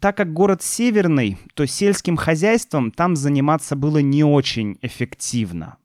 Так 0.00 0.16
как 0.16 0.32
город 0.32 0.62
северный, 0.62 1.38
то 1.54 1.66
сельским 1.66 2.16
хозяйством 2.16 2.90
там 2.90 3.14
заниматься 3.14 3.76
было 3.76 3.98
не 3.98 4.24
очень 4.24 4.78
эффективно. 4.80 5.76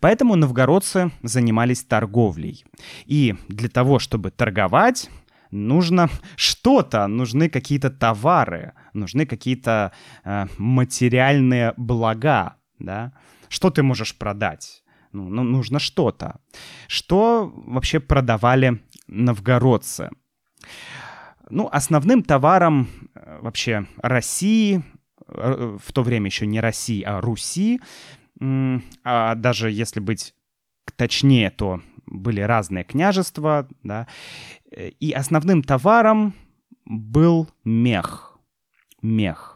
Поэтому 0.00 0.36
новгородцы 0.36 1.12
занимались 1.22 1.84
торговлей. 1.84 2.64
И 3.06 3.36
для 3.48 3.68
того, 3.68 3.98
чтобы 3.98 4.30
торговать, 4.30 5.08
нужно 5.50 6.10
что-то, 6.36 7.06
нужны 7.06 7.48
какие-то 7.48 7.90
товары, 7.90 8.72
нужны 8.92 9.26
какие-то 9.26 9.92
э, 10.24 10.46
материальные 10.58 11.74
блага, 11.76 12.56
да? 12.78 13.12
Что 13.48 13.70
ты 13.70 13.82
можешь 13.82 14.16
продать? 14.16 14.79
Ну, 15.12 15.28
ну, 15.28 15.42
нужно 15.42 15.78
что-то. 15.78 16.40
Что 16.86 17.52
вообще 17.66 18.00
продавали 18.00 18.80
новгородцы? 19.08 20.10
Ну, 21.50 21.68
основным 21.72 22.22
товаром 22.22 22.88
э, 23.14 23.38
вообще 23.40 23.86
России, 23.96 24.84
э, 25.26 25.78
в 25.82 25.92
то 25.92 26.02
время 26.02 26.26
еще 26.26 26.46
не 26.46 26.60
России, 26.60 27.02
а 27.02 27.20
Руси, 27.20 27.80
а 29.04 29.34
даже 29.34 29.70
если 29.70 30.00
быть 30.00 30.34
точнее, 30.96 31.50
то 31.50 31.80
были 32.06 32.40
разные 32.40 32.84
княжества, 32.84 33.68
да, 33.82 34.06
и 34.70 35.12
основным 35.12 35.62
товаром 35.62 36.34
был 36.84 37.48
мех. 37.64 38.38
Мех. 39.02 39.49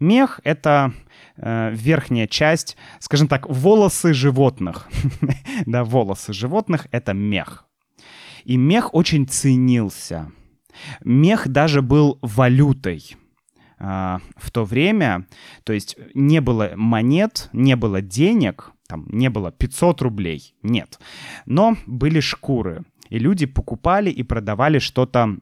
Мех— 0.00 0.40
это 0.44 0.92
э, 1.36 1.70
верхняя 1.74 2.26
часть, 2.26 2.76
скажем 3.00 3.28
так, 3.28 3.48
волосы 3.48 4.12
животных. 4.12 4.88
да, 5.66 5.84
волосы 5.84 6.32
животных— 6.32 6.86
это 6.90 7.12
мех. 7.12 7.66
И 8.44 8.56
мех 8.56 8.94
очень 8.94 9.26
ценился. 9.26 10.30
Мех 11.04 11.48
даже 11.48 11.82
был 11.82 12.18
валютой 12.22 13.16
э, 13.78 14.18
в 14.36 14.50
то 14.50 14.64
время. 14.64 15.26
То 15.64 15.72
есть 15.72 15.96
не 16.14 16.40
было 16.40 16.72
монет, 16.76 17.48
не 17.52 17.76
было 17.76 18.00
денег, 18.00 18.72
там 18.86 19.06
не 19.10 19.28
было 19.28 19.50
500 19.52 20.02
рублей, 20.02 20.54
нет. 20.62 20.98
Но 21.44 21.76
были 21.86 22.20
шкуры. 22.20 22.84
И 23.10 23.18
люди 23.18 23.46
покупали 23.46 24.10
и 24.10 24.22
продавали 24.22 24.78
что-то 24.78 25.36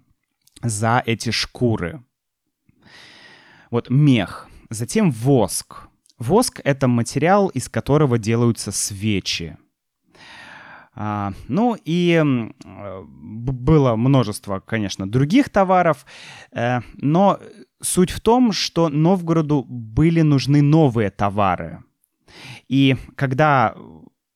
за 0.63 1.03
эти 1.05 1.31
шкуры. 1.31 2.03
Вот 3.71 3.91
мех. 3.91 4.49
Затем 4.71 5.11
воск. 5.11 5.89
Воск— 6.19 6.61
это 6.65 6.89
материал, 6.89 7.49
из 7.49 7.69
которого 7.69 8.19
делаются 8.19 8.73
свечи. 8.73 9.57
А, 10.99 11.33
ну 11.47 11.77
и 11.85 12.23
было 12.65 13.97
множество, 13.97 14.61
конечно, 14.61 15.07
других 15.07 15.51
товаров, 15.51 16.07
э, 16.53 16.81
но 16.95 17.39
суть 17.83 18.11
в 18.11 18.21
том, 18.21 18.53
что 18.53 18.89
Новгороду 18.89 19.63
были 19.69 20.23
нужны 20.23 20.63
новые 20.63 21.11
товары. 21.11 21.83
И 22.69 22.97
когда 23.15 23.75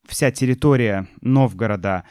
вся 0.07 0.31
территория 0.31 1.07
Новгорода 1.23 2.05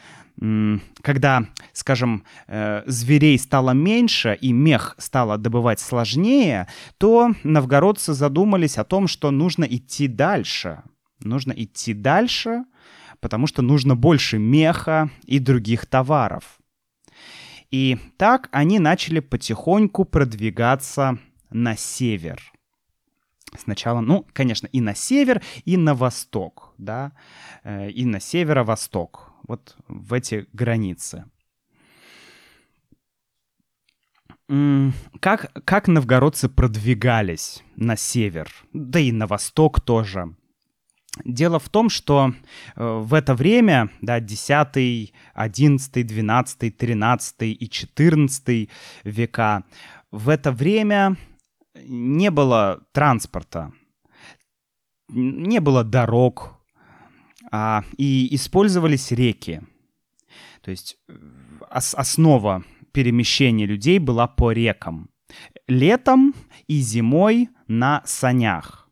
когда, 1.02 1.44
скажем, 1.74 2.24
э, 2.46 2.82
зверей 2.86 3.38
стало 3.38 3.72
меньше 3.72 4.38
и 4.40 4.52
мех 4.52 4.94
стало 4.98 5.36
добывать 5.36 5.80
сложнее, 5.80 6.66
то 6.96 7.34
новгородцы 7.42 8.14
задумались 8.14 8.78
о 8.78 8.84
том, 8.84 9.06
что 9.06 9.30
нужно 9.30 9.64
идти 9.64 10.08
дальше. 10.08 10.82
Нужно 11.22 11.52
идти 11.52 11.92
дальше, 11.92 12.64
потому 13.20 13.46
что 13.46 13.60
нужно 13.60 13.96
больше 13.96 14.38
меха 14.38 15.10
и 15.26 15.38
других 15.38 15.84
товаров. 15.84 16.58
И 17.70 17.98
так 18.16 18.48
они 18.50 18.78
начали 18.78 19.20
потихоньку 19.20 20.06
продвигаться 20.06 21.18
на 21.50 21.76
север. 21.76 22.40
Сначала, 23.58 24.00
ну, 24.00 24.26
конечно, 24.32 24.68
и 24.68 24.80
на 24.80 24.94
север, 24.94 25.42
и 25.66 25.76
на 25.76 25.94
восток, 25.94 26.72
да, 26.78 27.12
э, 27.62 27.90
и 27.90 28.06
на 28.06 28.20
северо-восток 28.20 29.29
вот 29.46 29.76
в 29.88 30.12
эти 30.12 30.46
границы. 30.52 31.24
Как, 35.20 35.52
как 35.64 35.86
новгородцы 35.86 36.48
продвигались 36.48 37.62
на 37.76 37.96
север, 37.96 38.50
да 38.72 38.98
и 38.98 39.12
на 39.12 39.28
восток 39.28 39.80
тоже? 39.80 40.34
Дело 41.24 41.58
в 41.58 41.68
том, 41.68 41.88
что 41.88 42.32
э, 42.76 42.98
в 43.00 43.14
это 43.14 43.34
время, 43.34 43.90
да, 44.00 44.20
10, 44.20 45.12
11, 45.34 46.06
12, 46.06 46.76
13 46.76 47.36
и 47.42 47.68
14 47.68 48.70
века, 49.04 49.64
в 50.10 50.28
это 50.28 50.52
время 50.52 51.16
не 51.74 52.30
было 52.30 52.82
транспорта, 52.92 53.72
не 55.08 55.60
было 55.60 55.84
дорог, 55.84 56.59
а, 57.50 57.84
и 57.96 58.34
использовались 58.34 59.10
реки. 59.10 59.60
То 60.62 60.70
есть 60.70 60.98
э, 61.08 61.14
ос- 61.70 61.94
основа 61.94 62.64
перемещения 62.92 63.66
людей 63.66 63.98
была 63.98 64.26
по 64.26 64.52
рекам. 64.52 65.10
Летом 65.66 66.34
и 66.66 66.80
зимой 66.80 67.48
на 67.66 68.02
санях. 68.04 68.88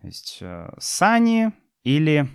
То 0.00 0.06
есть 0.06 0.38
э, 0.40 0.70
сани 0.78 1.52
или 1.84 2.28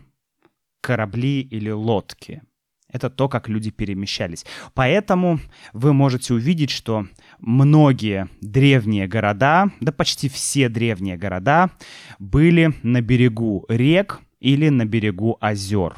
корабли 0.82 1.42
или 1.42 1.70
лодки. 1.70 2.42
Это 2.90 3.10
то, 3.10 3.28
как 3.28 3.50
люди 3.50 3.72
перемещались. 3.72 4.46
Поэтому 4.76 5.40
вы 5.74 5.94
можете 5.94 6.36
увидеть, 6.36 6.70
что 6.70 7.08
многие 7.40 8.30
древние 8.40 9.08
города, 9.08 9.72
да 9.80 9.92
почти 9.92 10.30
все 10.30 10.70
древние 10.70 11.18
города, 11.18 11.72
были 12.20 12.74
на 12.84 13.02
берегу 13.02 13.66
рек 13.68 14.22
или 14.44 14.70
на 14.70 14.86
берегу 14.86 15.38
озер. 15.40 15.96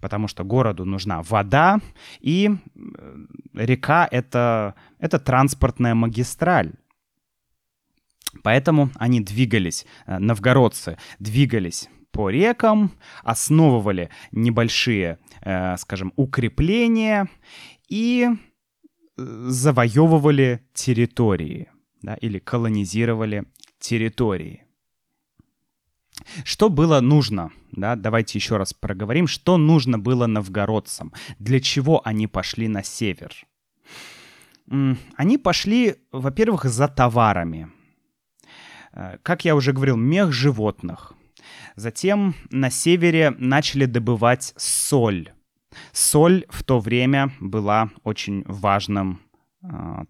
Потому 0.00 0.28
что 0.28 0.44
городу 0.44 0.84
нужна 0.84 1.22
вода, 1.22 1.80
и 2.20 2.50
река 3.54 4.06
это, 4.10 4.74
это 4.98 5.18
транспортная 5.18 5.94
магистраль. 5.94 6.72
Поэтому 8.42 8.90
они 8.96 9.20
двигались, 9.20 9.86
э, 10.06 10.18
новгородцы 10.18 10.98
двигались 11.18 11.88
по 12.12 12.30
рекам, 12.30 12.92
основывали 13.24 14.10
небольшие, 14.32 15.18
э, 15.42 15.76
скажем, 15.78 16.12
укрепления 16.16 17.28
и 17.88 18.28
э, 18.28 18.36
завоевывали 19.16 20.60
территории, 20.74 21.70
да, 22.02 22.14
или 22.14 22.38
колонизировали 22.38 23.44
территории. 23.78 24.64
Что 26.44 26.68
было 26.68 27.00
нужно? 27.00 27.50
Да, 27.72 27.96
давайте 27.96 28.38
еще 28.38 28.56
раз 28.56 28.74
проговорим, 28.74 29.26
что 29.26 29.56
нужно 29.56 29.98
было 29.98 30.26
новгородцам, 30.26 31.12
для 31.38 31.60
чего 31.60 32.00
они 32.04 32.26
пошли 32.26 32.68
на 32.68 32.82
север. 32.82 33.34
Они 35.16 35.38
пошли, 35.38 35.96
во-первых, 36.12 36.64
за 36.64 36.86
товарами. 36.88 37.70
Э, 38.92 39.18
как 39.22 39.44
я 39.44 39.56
уже 39.56 39.72
говорил, 39.72 39.96
мех 39.96 40.32
животных. 40.32 41.14
Затем 41.76 42.34
на 42.50 42.70
севере 42.70 43.30
начали 43.38 43.86
добывать 43.86 44.52
соль. 44.56 45.32
Соль 45.92 46.44
в 46.48 46.62
то 46.62 46.78
время 46.78 47.32
была 47.40 47.90
очень 48.04 48.44
важным 48.46 49.20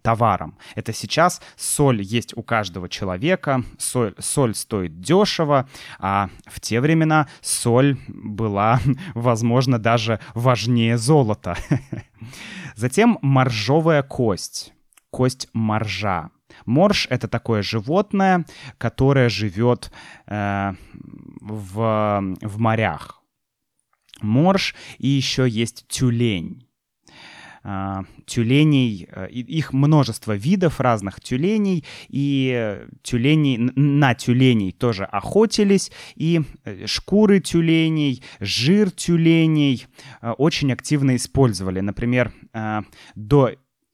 товаром. 0.01 0.57
Это 0.75 0.93
сейчас 0.93 1.41
соль 1.57 2.01
есть 2.01 2.35
у 2.37 2.43
каждого 2.43 2.87
человека, 2.87 3.63
соль, 3.77 4.15
соль 4.17 4.55
стоит 4.55 5.01
дешево, 5.01 5.67
а 5.99 6.29
в 6.45 6.61
те 6.61 6.79
времена 6.79 7.27
соль 7.41 7.97
была, 8.07 8.79
возможно, 9.13 9.77
даже 9.77 10.19
важнее 10.33 10.97
золота. 10.97 11.57
Затем 12.75 13.17
моржовая 13.21 14.03
кость, 14.03 14.73
кость 15.09 15.49
моржа. 15.53 16.29
Морж— 16.65 17.07
это 17.09 17.27
такое 17.27 17.61
животное, 17.61 18.45
которое 18.77 19.29
живет 19.29 19.91
э, 20.27 20.73
в, 21.41 22.35
в 22.41 22.59
морях. 22.59 23.21
Морж 24.21 24.75
и 24.97 25.07
еще 25.07 25.47
есть 25.47 25.87
тюлень. 25.87 26.67
Uh, 27.63 28.07
тюленей, 28.25 29.07
uh, 29.11 29.29
их 29.29 29.71
множество 29.71 30.35
видов 30.35 30.79
разных 30.79 31.21
тюленей, 31.21 31.85
и 32.09 32.87
тюленей, 33.03 33.57
на 33.75 34.15
тюленей 34.15 34.71
тоже 34.71 35.03
охотились, 35.05 35.91
и 36.15 36.41
э, 36.65 36.87
шкуры 36.87 37.39
тюленей, 37.39 38.23
жир 38.39 38.89
тюленей 38.89 39.85
uh, 40.23 40.33
очень 40.39 40.73
активно 40.73 41.15
использовали. 41.15 41.81
Например, 41.81 42.33
до 43.15 43.51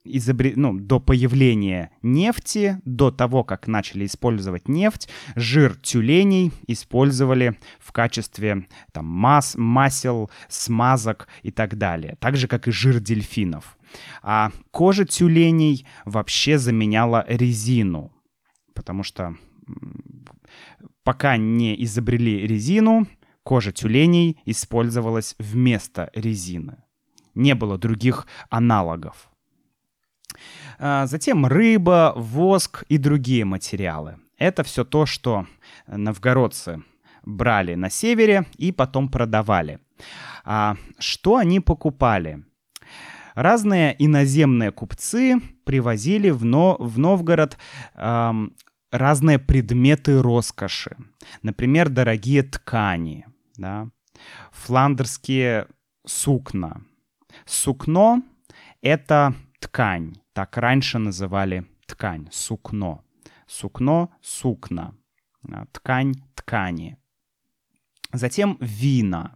изобре... 0.10 0.54
ну, 0.56 0.78
до 0.78 1.00
появления 1.00 1.92
нефти, 2.02 2.80
до 2.86 3.12
того, 3.12 3.44
как 3.44 3.68
начали 3.68 4.06
использовать 4.06 4.68
нефть, 4.68 5.10
жир 5.36 5.76
тюленей 5.76 6.52
использовали 6.68 7.58
в 7.80 7.92
качестве 7.92 8.68
там, 8.92 9.06
мас... 9.06 9.56
масел, 9.58 10.30
смазок 10.48 11.28
и 11.44 11.52
так 11.52 11.78
далее. 11.78 12.18
Так 12.20 12.38
же, 12.38 12.48
как 12.48 12.68
и 12.68 12.72
жир 12.72 13.00
дельфинов. 13.00 13.78
А 14.22 14.52
кожа 14.72 15.06
тюленей 15.06 15.86
вообще 16.06 16.58
заменяла 16.58 17.26
резину, 17.28 18.12
потому 18.74 19.04
что 19.04 19.36
пока 21.04 21.38
не 21.38 21.82
изобрели 21.84 22.46
резину, 22.46 23.08
кожа 23.44 23.72
тюленей 23.72 24.42
использовалась 24.46 25.36
вместо 25.40 26.12
резины. 26.14 26.84
Не 27.34 27.56
было 27.56 27.78
других 27.78 28.28
аналогов. 28.50 29.30
А, 30.80 31.06
затем 31.08 31.46
рыба, 31.46 32.14
воск 32.16 32.84
и 32.90 32.98
другие 32.98 33.46
материалы. 33.46 34.18
Это 34.38 34.64
все 34.64 34.84
то, 34.84 35.06
что 35.06 35.48
новгородцы 35.88 36.84
брали 37.24 37.76
на 37.76 37.90
севере 37.90 38.46
и 38.58 38.72
потом 38.72 39.10
продавали. 39.10 39.80
А 40.46 40.76
что 41.00 41.38
они 41.38 41.60
покупали? 41.60 42.44
Разные 43.36 43.96
иноземные 44.00 44.72
купцы 44.72 45.40
привозили 45.64 46.30
в, 46.30 46.44
Но 46.46 46.76
в 46.80 46.98
Новгород 46.98 47.58
эм, 47.96 48.56
разные 48.92 49.38
предметы 49.38 50.22
роскоши. 50.22 50.96
Например, 51.44 51.90
дорогие 51.90 52.44
ткани, 52.44 53.28
да? 53.58 53.90
фландерские 54.52 55.68
сукна. 56.06 56.82
Сукно— 57.46 58.24
это 58.82 59.36
ткань. 59.60 60.16
Так 60.38 60.58
раньше 60.58 61.00
называли 61.00 61.66
ткань, 61.88 62.28
сукно. 62.32 63.04
Сукно— 63.48 64.10
сукна. 64.22 64.94
А, 65.52 65.66
ткань— 65.72 66.14
ткани. 66.36 66.98
Затем 68.14 68.58
вина. 68.62 69.36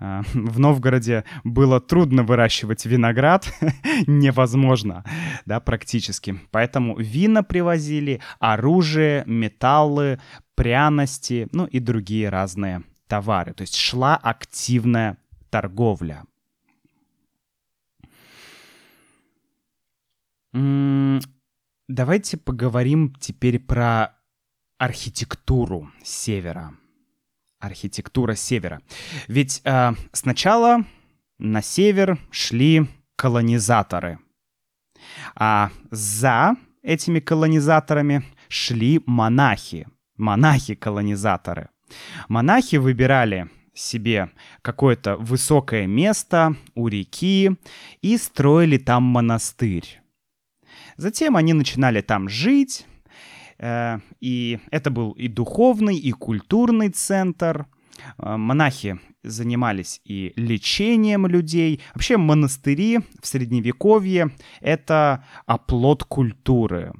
А, 0.00 0.22
в 0.34 0.58
Новгороде 0.58 1.22
было 1.44 1.80
трудно 1.80 2.24
выращивать 2.24 2.86
виноград, 2.86 3.48
невозможно, 4.08 5.04
да, 5.46 5.60
практически. 5.60 6.40
Поэтому 6.50 6.96
вина 6.98 7.44
привозили, 7.44 8.20
оружие, 8.40 9.22
металлы, 9.26 10.18
пряности, 10.56 11.46
ну 11.52 11.66
и 11.66 11.78
другие 11.78 12.30
разные 12.30 12.82
товары. 13.06 13.54
То 13.54 13.62
есть 13.62 13.76
шла 13.76 14.16
активная 14.16 15.18
торговля. 15.50 16.24
Давайте 20.54 22.36
поговорим 22.36 23.14
теперь 23.18 23.58
про 23.58 24.14
архитектуру 24.78 25.90
севера. 26.04 26.74
Архитектура 27.58 28.34
севера. 28.34 28.80
Ведь 29.26 29.62
э, 29.64 29.92
сначала 30.12 30.84
на 31.38 31.60
север 31.60 32.18
шли 32.30 32.86
колонизаторы, 33.16 34.18
а 35.34 35.70
за 35.90 36.56
этими 36.82 37.20
колонизаторами 37.20 38.24
шли 38.48 39.00
монахи, 39.06 39.88
монахи-колонизаторы. 40.16 41.70
Монахи 42.28 42.76
выбирали 42.76 43.48
себе 43.72 44.30
какое-то 44.62 45.16
высокое 45.16 45.86
место 45.86 46.54
у 46.74 46.86
реки 46.86 47.56
и 48.02 48.16
строили 48.18 48.78
там 48.78 49.02
монастырь. 49.02 50.03
Затем 50.96 51.36
они 51.36 51.52
начинали 51.52 52.00
там 52.00 52.28
жить, 52.28 52.86
э, 53.58 53.98
и 54.20 54.58
это 54.70 54.90
был 54.90 55.12
и 55.12 55.28
духовный, 55.28 55.96
и 55.96 56.12
культурный 56.12 56.90
центр. 56.90 57.66
Э, 58.18 58.36
монахи 58.36 58.98
занимались 59.22 60.00
и 60.04 60.32
лечением 60.36 61.26
людей. 61.26 61.80
Вообще 61.94 62.16
монастыри 62.16 63.00
в 63.20 63.26
Средневековье— 63.26 64.30
это 64.60 65.24
оплот 65.46 66.04
культуры. 66.04 66.92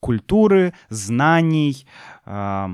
Культуры, 0.00 0.72
знаний, 0.88 1.86
э, 2.24 2.68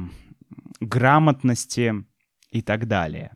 грамотности 0.81 2.05
и 2.51 2.63
так 2.63 2.87
далее. 2.87 3.33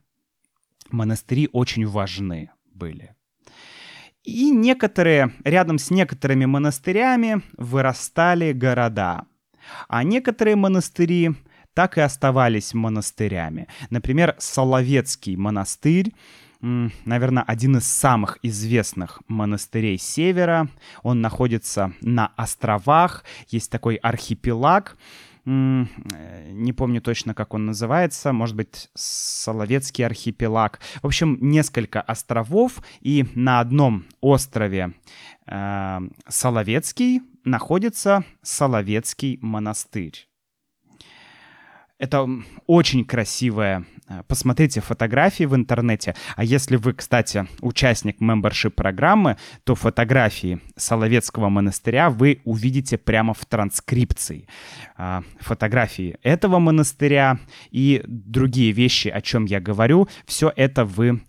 монастыри 0.91 1.49
очень 1.53 1.87
важны 1.87 2.51
были. 2.75 3.15
И 4.23 4.51
некоторые, 4.51 5.33
рядом 5.45 5.79
с 5.79 5.91
некоторыми 5.91 6.45
монастырями 6.45 7.43
вырастали 7.57 8.53
города. 8.53 9.25
А 9.89 10.03
некоторые 10.03 10.57
монастыри 10.57 11.35
так 11.75 11.97
и 11.97 12.01
оставались 12.01 12.75
монастырями. 12.75 13.69
Например, 13.89 14.35
Соловецкий 14.39 15.37
монастырь, 15.37 16.13
наверное, 16.61 17.43
один 17.45 17.79
из 17.79 17.87
самых 17.87 18.39
известных 18.43 19.23
монастырей 19.29 19.97
Севера. 19.97 20.69
Он 21.03 21.21
находится 21.21 21.93
на 22.03 22.33
островах, 22.37 23.25
есть 23.49 23.71
такой 23.71 23.97
архипелаг, 23.97 24.99
не 25.45 26.73
помню 26.73 27.01
точно, 27.01 27.35
как 27.35 27.55
он 27.55 27.67
называется, 27.67 28.33
может 28.33 28.57
быть, 28.57 28.91
Соловецкий 28.95 30.05
архипелаг. 30.05 30.81
В 31.03 31.07
общем, 31.07 31.39
несколько 31.41 32.01
островов, 32.01 32.83
и 33.01 33.27
на 33.35 33.61
одном 33.61 34.05
острове 34.21 34.95
э, 35.47 36.01
Соловецкий 36.29 37.23
находится 37.45 38.25
Соловецкий 38.43 39.39
монастырь. 39.41 40.30
Это 42.01 42.27
очень 42.67 43.05
красивое 43.05 43.85
Э, 44.11 44.23
посмотрите 44.27 44.81
фотографии 44.81 45.45
в 45.45 45.55
интернете. 45.55 46.15
А 46.37 46.45
если 46.45 46.77
вы, 46.77 46.93
кстати, 46.93 47.47
участник 47.61 48.21
мембершип 48.21 48.75
программы, 48.75 49.37
то 49.65 49.75
фотографии 49.75 50.61
Соловецкого 50.77 51.49
монастыря 51.49 52.11
вы 52.11 52.41
увидите 52.45 52.99
прямо 52.99 53.35
в 53.35 53.47
транскрипции. 53.47 54.49
А, 54.97 55.23
фотографии 55.39 56.19
этого 56.23 56.59
монастыря 56.59 57.39
и 57.71 58.03
другие 58.07 58.73
вещи, 58.73 59.09
о 59.09 59.21
чем 59.21 59.45
я 59.45 59.61
говорю, 59.61 60.09
все 60.27 60.53
это 60.57 60.85
вы 60.85 61.23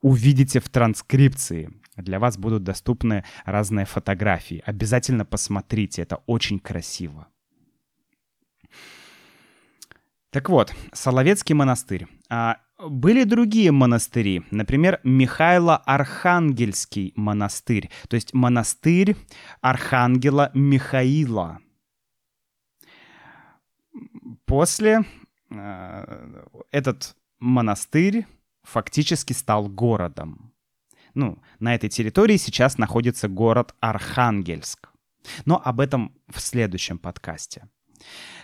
увидите 0.00 0.60
в 0.60 0.68
транскрипции. 0.68 1.70
Для 1.96 2.20
вас 2.20 2.38
будут 2.38 2.62
доступны 2.62 3.24
разные 3.44 3.84
фотографии. 3.84 4.62
Обязательно 4.64 5.24
посмотрите, 5.24 6.02
это 6.02 6.20
очень 6.26 6.60
красиво. 6.60 7.26
Так 10.30 10.50
вот, 10.50 10.74
Соловецкий 10.92 11.54
монастырь. 11.54 12.06
А, 12.28 12.58
были 12.78 13.24
другие 13.24 13.72
монастыри, 13.72 14.44
например, 14.50 15.00
Михайло-Архангельский 15.02 17.14
монастырь, 17.16 17.90
то 18.08 18.14
есть 18.14 18.34
монастырь 18.34 19.16
Архангела 19.60 20.52
Михаила. 20.54 21.58
После 24.44 25.00
э, 25.50 26.44
этот 26.70 27.16
монастырь 27.40 28.26
фактически 28.62 29.32
стал 29.32 29.68
городом. 29.68 30.52
Ну, 31.14 31.42
на 31.58 31.74
этой 31.74 31.88
территории 31.88 32.36
сейчас 32.36 32.78
находится 32.78 33.26
город 33.28 33.74
Архангельск. 33.80 34.90
Но 35.46 35.60
об 35.62 35.80
этом 35.80 36.14
в 36.28 36.40
следующем 36.40 36.98
подкасте. 36.98 37.68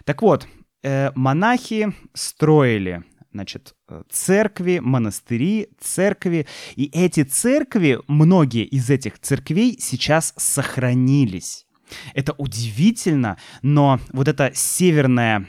Так 0.05 0.23
вот, 0.23 0.49
э, 0.85 1.11
монахи 1.15 1.93
строили 2.13 3.03
значит, 3.33 3.75
церкви, 4.11 4.79
монастыри, 4.79 5.69
церкви. 5.81 6.47
И 6.77 6.89
эти 6.93 7.25
церкви, 7.25 7.99
многие 8.07 8.65
из 8.65 8.91
этих 8.91 9.19
церквей 9.19 9.77
сейчас 9.81 10.33
сохранились. 10.37 11.67
Это 12.15 12.33
удивительно, 12.39 13.37
но 13.61 13.99
вот 14.13 14.29
это 14.29 14.53
северная, 14.55 15.49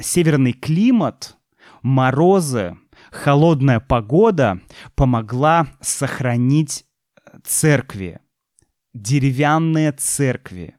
северный 0.00 0.54
климат, 0.54 1.36
морозы, 1.82 2.78
холодная 3.10 3.80
погода 3.80 4.60
помогла 4.94 5.68
сохранить 5.80 6.86
церкви, 7.44 8.20
деревянные 8.94 9.92
церкви. 9.92 10.76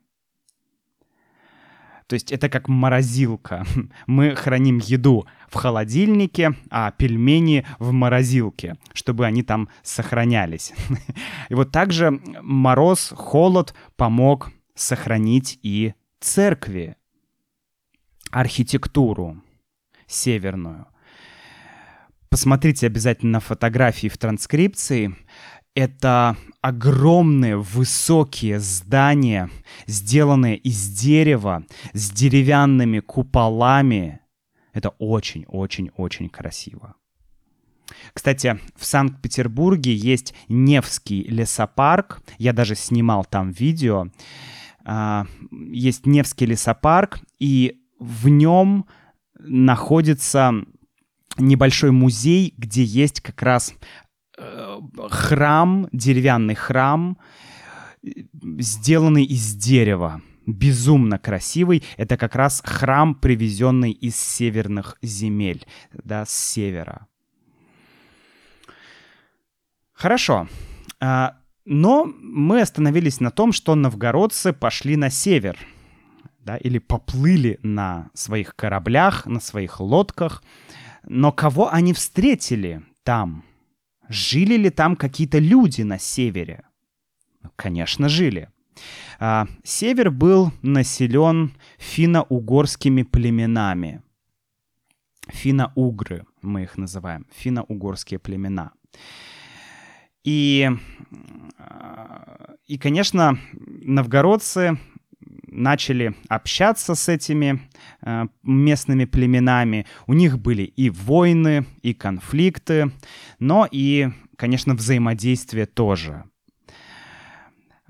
То 2.08 2.14
есть 2.14 2.32
это 2.32 2.50
как 2.50 2.70
морозилка. 2.70 3.66
Мы 4.08 4.36
храним 4.36 4.80
еду 4.80 5.28
в 5.50 5.56
холодильнике, 5.56 6.54
а 6.70 6.92
пельмени 6.92 7.66
в 7.80 7.92
морозилке, 7.92 8.78
чтобы 8.94 9.26
они 9.26 9.44
там 9.44 9.70
сохранялись. 9.84 10.74
И 11.50 11.54
вот 11.54 11.72
также 11.72 12.20
мороз, 12.42 13.14
холод 13.16 13.74
помог 13.98 14.52
сохранить 14.74 15.60
и 15.64 15.94
церкви, 16.20 16.96
архитектуру 18.32 19.42
северную. 20.06 20.88
Посмотрите 22.30 22.86
обязательно 22.86 23.40
фотографии 23.40 24.08
в 24.08 24.18
транскрипции 24.18 25.16
это 25.78 26.36
огромные 26.68 27.58
высокие 27.58 28.60
здания, 28.60 29.50
сделанные 29.86 30.58
из 30.58 30.90
дерева, 30.90 31.64
с 31.94 32.12
деревянными 32.12 33.00
куполами. 33.00 34.20
Это 34.74 34.90
очень-очень-очень 35.00 36.30
красиво. 36.30 36.96
Кстати, 38.12 38.60
в 38.76 38.86
Санкт-Петербурге 38.86 39.96
есть 39.96 40.34
Невский 40.50 41.24
лесопарк. 41.24 42.22
Я 42.38 42.52
даже 42.52 42.76
снимал 42.76 43.24
там 43.24 43.52
видео. 43.52 44.08
А, 44.84 45.26
есть 45.52 46.06
Невский 46.06 46.48
лесопарк, 46.48 47.20
и 47.40 47.80
в 47.98 48.28
нем 48.28 48.88
находится 49.40 50.54
небольшой 51.38 51.92
музей, 51.92 52.54
где 52.58 52.84
есть 52.84 53.22
как 53.22 53.42
раз 53.42 53.74
храм, 55.10 55.88
деревянный 55.92 56.56
храм, 56.56 57.18
сделанный 58.04 59.26
из 59.26 59.56
дерева. 59.56 60.22
Безумно 60.46 61.20
красивый. 61.20 61.84
Это 61.98 62.16
как 62.16 62.36
раз 62.36 62.62
храм, 62.66 63.16
привезенный 63.16 63.92
из 63.92 64.16
северных 64.16 64.98
земель, 65.02 65.68
да, 65.92 66.26
с 66.26 66.32
севера. 66.32 67.08
Хорошо. 69.92 70.48
А, 71.02 71.38
но 71.66 72.06
мы 72.06 72.62
остановились 72.62 73.20
на 73.20 73.30
том, 73.30 73.52
что 73.52 73.76
новгородцы 73.76 74.54
пошли 74.54 74.96
на 74.96 75.10
север, 75.10 75.58
да, 76.40 76.56
или 76.56 76.78
поплыли 76.78 77.60
на 77.62 78.10
своих 78.14 78.56
кораблях, 78.56 79.26
на 79.26 79.42
своих 79.42 79.82
лодках. 79.82 80.44
Но 81.04 81.34
кого 81.34 81.74
они 81.74 81.94
встретили 81.94 82.84
там? 83.04 83.44
Жили 84.10 84.56
ли 84.56 84.70
там 84.70 84.96
какие-то 84.96 85.40
люди 85.40 85.82
на 85.82 86.00
севере? 86.00 86.64
Ну, 87.42 87.50
конечно, 87.56 88.10
жили. 88.10 88.50
А, 89.20 89.48
север 89.64 90.12
был 90.12 90.52
населен 90.62 91.54
финно-угорскими 91.78 93.04
племенами. 93.04 94.02
Финно-угры 95.28 96.26
мы 96.42 96.64
их 96.64 96.78
называем, 96.78 97.26
финно-угорские 97.36 98.20
племена. 98.20 98.72
И, 100.24 100.70
а, 101.58 102.56
и, 102.66 102.78
конечно, 102.78 103.40
новгородцы 103.54 104.78
начали 105.58 106.16
общаться 106.30 106.96
с 106.96 107.10
этими 107.10 107.62
э, 108.02 108.26
местными 108.44 109.06
племенами. 109.06 109.86
У 110.06 110.14
них 110.14 110.40
были 110.40 110.64
и 110.64 110.90
войны, 110.90 111.66
и 111.82 111.94
конфликты, 111.94 112.92
но 113.40 113.68
и, 113.70 114.10
конечно, 114.38 114.76
взаимодействие 114.76 115.66
тоже. 115.66 116.24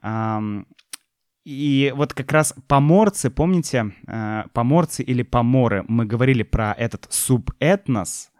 Эм, 0.01 0.65
и 1.43 1.93
вот 1.95 2.13
как 2.13 2.31
раз 2.31 2.53
поморцы, 2.67 3.29
помните, 3.29 3.91
э, 4.07 4.43
поморцы 4.53 5.03
или 5.03 5.23
поморы, 5.23 5.83
мы 5.87 6.05
говорили 6.05 6.43
про 6.43 6.73
этот 6.73 7.07
субэтнос. 7.09 8.31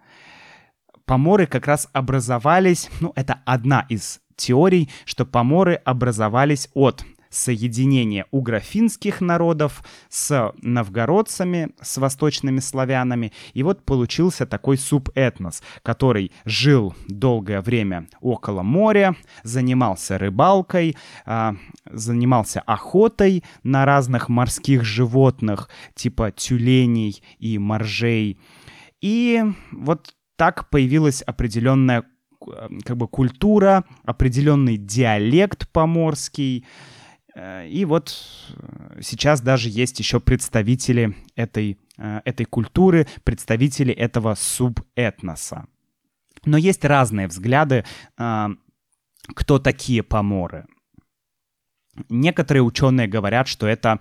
Поморы 1.05 1.47
как 1.47 1.67
раз 1.67 1.89
образовались, 1.93 2.89
ну, 2.99 3.13
это 3.15 3.41
одна 3.45 3.85
из 3.89 4.19
теорий, 4.35 4.89
что 5.05 5.25
поморы 5.25 5.75
образовались 5.75 6.69
от 6.73 7.05
соединение 7.29 8.25
угрофинских 8.31 9.21
народов 9.21 9.83
с 10.09 10.53
новгородцами, 10.61 11.69
с 11.81 11.97
восточными 11.97 12.59
славянами. 12.59 13.31
И 13.53 13.63
вот 13.63 13.83
получился 13.83 14.45
такой 14.45 14.77
субэтнос, 14.77 15.61
который 15.83 16.31
жил 16.45 16.95
долгое 17.07 17.61
время 17.61 18.07
около 18.21 18.63
моря, 18.63 19.15
занимался 19.43 20.17
рыбалкой, 20.17 20.95
а, 21.25 21.55
занимался 21.85 22.61
охотой 22.61 23.43
на 23.63 23.85
разных 23.85 24.29
морских 24.29 24.83
животных, 24.83 25.69
типа 25.95 26.31
тюленей 26.31 27.21
и 27.39 27.57
моржей. 27.57 28.39
И 29.01 29.43
вот 29.71 30.13
так 30.35 30.69
появилась 30.69 31.21
определенная 31.21 32.03
как 32.85 32.97
бы 32.97 33.07
культура, 33.07 33.83
определенный 34.03 34.77
диалект 34.77 35.67
поморский, 35.69 36.65
Э, 36.65 36.96
и 37.67 37.85
вот 37.85 38.15
э, 38.55 38.99
сейчас 39.01 39.41
даже 39.41 39.69
есть 39.69 39.99
еще 39.99 40.19
представители 40.19 41.15
этой, 41.35 41.77
э, 41.97 42.21
этой 42.25 42.45
культуры, 42.45 43.07
представители 43.23 43.93
этого 43.93 44.35
субэтноса. 44.35 45.67
Но 46.45 46.57
есть 46.57 46.83
разные 46.85 47.27
взгляды, 47.27 47.85
э, 48.17 48.47
кто 49.35 49.59
такие 49.59 50.03
поморы. 50.03 50.65
Некоторые 52.09 52.63
ученые 52.63 53.07
говорят, 53.07 53.47
что 53.47 53.67
это 53.67 53.99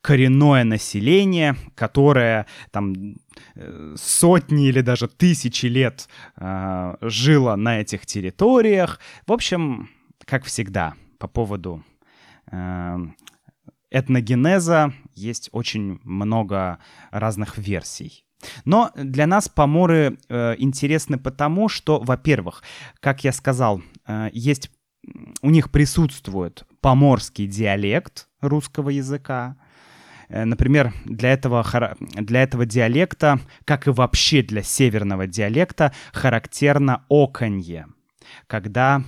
коренное 0.00 0.64
население, 0.64 1.56
которое 1.74 2.46
там 2.70 3.16
э, 3.54 3.94
сотни 3.96 4.68
или 4.68 4.80
даже 4.80 5.08
тысячи 5.08 5.66
лет 5.66 6.08
э, 6.36 6.96
жило 7.00 7.56
на 7.56 7.80
этих 7.80 8.06
территориях. 8.06 9.00
В 9.26 9.32
общем, 9.32 9.88
как 10.24 10.44
всегда, 10.44 10.94
по 11.18 11.28
поводу 11.28 11.84
э, 11.84 11.95
этногенеза 13.90 14.92
есть 15.14 15.48
очень 15.52 16.00
много 16.04 16.78
разных 17.10 17.58
версий. 17.58 18.26
Но 18.64 18.90
для 18.94 19.26
нас 19.26 19.48
поморы 19.48 20.18
э, 20.28 20.54
интересны 20.58 21.18
потому, 21.18 21.68
что, 21.68 22.00
во-первых, 22.00 22.62
как 23.00 23.24
я 23.24 23.32
сказал, 23.32 23.82
э, 24.06 24.28
есть 24.32 24.70
у 25.42 25.50
них 25.50 25.70
присутствует 25.70 26.64
поморский 26.80 27.46
диалект 27.46 28.28
русского 28.40 28.90
языка. 28.90 29.56
Э, 30.28 30.44
например, 30.44 30.92
для 31.04 31.32
этого, 31.32 31.64
для 32.00 32.42
этого 32.42 32.66
диалекта, 32.66 33.40
как 33.64 33.86
и 33.86 33.90
вообще 33.90 34.42
для 34.42 34.62
северного 34.62 35.26
диалекта, 35.26 35.92
характерно 36.12 37.04
оконье, 37.08 37.86
когда 38.46 39.02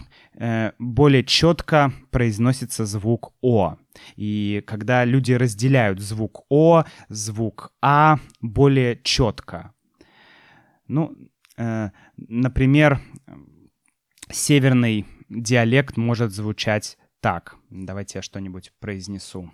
более 0.78 1.24
четко 1.24 1.92
произносится 2.10 2.86
звук 2.86 3.32
О. 3.42 3.76
И 4.16 4.62
когда 4.66 5.04
люди 5.04 5.32
разделяют 5.32 6.00
звук 6.00 6.44
О, 6.48 6.84
звук 7.08 7.72
А 7.82 8.18
более 8.40 9.00
четко. 9.02 9.72
Ну, 10.86 11.14
э, 11.56 11.90
например, 12.16 13.00
северный 14.30 15.06
диалект 15.28 15.96
может 15.96 16.32
звучать 16.32 16.98
так. 17.20 17.56
Давайте 17.70 18.18
я 18.18 18.22
что-нибудь 18.22 18.72
произнесу. 18.80 19.50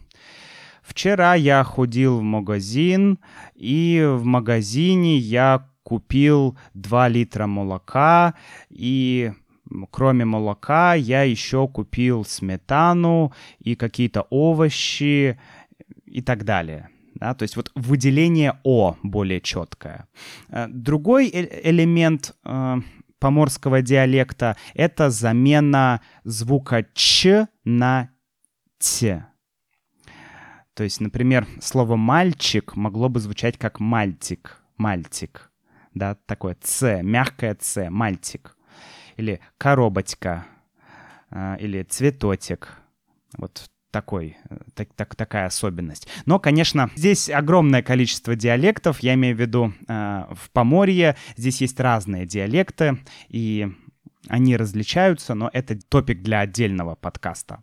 Вчера 0.82 1.34
я 1.34 1.64
ходил 1.64 2.18
в 2.18 2.22
магазин, 2.22 3.18
и 3.54 4.04
в 4.06 4.24
магазине 4.24 5.16
я 5.16 5.70
купил 5.82 6.58
2 6.74 7.08
литра 7.08 7.46
молока, 7.46 8.34
и 8.68 9.32
кроме 9.90 10.24
молока 10.24 10.94
я 10.94 11.22
еще 11.22 11.68
купил 11.68 12.24
сметану 12.24 13.32
и 13.58 13.74
какие-то 13.74 14.22
овощи 14.30 15.38
и 16.04 16.22
так 16.22 16.44
далее. 16.44 16.88
Да, 17.14 17.34
то 17.34 17.44
есть 17.44 17.56
вот 17.56 17.70
выделение 17.74 18.58
О 18.64 18.96
более 19.02 19.40
четкое. 19.40 20.08
Э, 20.48 20.66
другой 20.68 21.28
э 21.28 21.70
элемент 21.70 22.34
э, 22.44 22.76
поморского 23.20 23.82
диалекта— 23.82 24.56
это 24.74 25.10
замена 25.10 26.00
звука 26.24 26.84
«ч» 26.92 27.46
на 27.64 28.10
«т». 28.78 29.26
То 30.74 30.82
есть, 30.82 31.00
например, 31.00 31.46
слово 31.62 31.96
«мальчик» 31.96 32.74
могло 32.74 33.08
бы 33.08 33.20
звучать 33.20 33.56
как 33.58 33.78
«мальтик», 33.78 34.60
«мальтик». 34.76 35.52
Да, 35.94 36.16
такое 36.26 36.56
«ц», 36.60 37.00
мягкое 37.02 37.54
«ц», 37.54 37.88
«мальтик». 37.90 38.53
Или 39.16 39.40
«коробочка», 39.58 40.46
а, 41.30 41.56
или 41.56 41.82
«цветотик». 41.82 42.78
Вот 43.36 43.70
такой, 43.90 44.36
так, 44.74 44.88
так, 44.96 45.14
такая 45.14 45.46
особенность. 45.46 46.08
Но, 46.26 46.40
конечно, 46.40 46.90
здесь 46.96 47.30
огромное 47.30 47.80
количество 47.80 48.34
диалектов, 48.34 48.98
я 49.00 49.14
имею 49.14 49.36
в 49.36 49.40
виду 49.40 49.72
э, 49.86 50.24
в 50.32 50.50
Поморье, 50.50 51.14
здесь 51.36 51.60
есть 51.60 51.78
разные 51.78 52.26
диалекты, 52.26 52.98
и 53.28 53.70
они 54.26 54.56
различаются, 54.56 55.34
но 55.34 55.48
это 55.52 55.78
топик 55.88 56.22
для 56.22 56.40
отдельного 56.40 56.96
подкаста. 56.96 57.62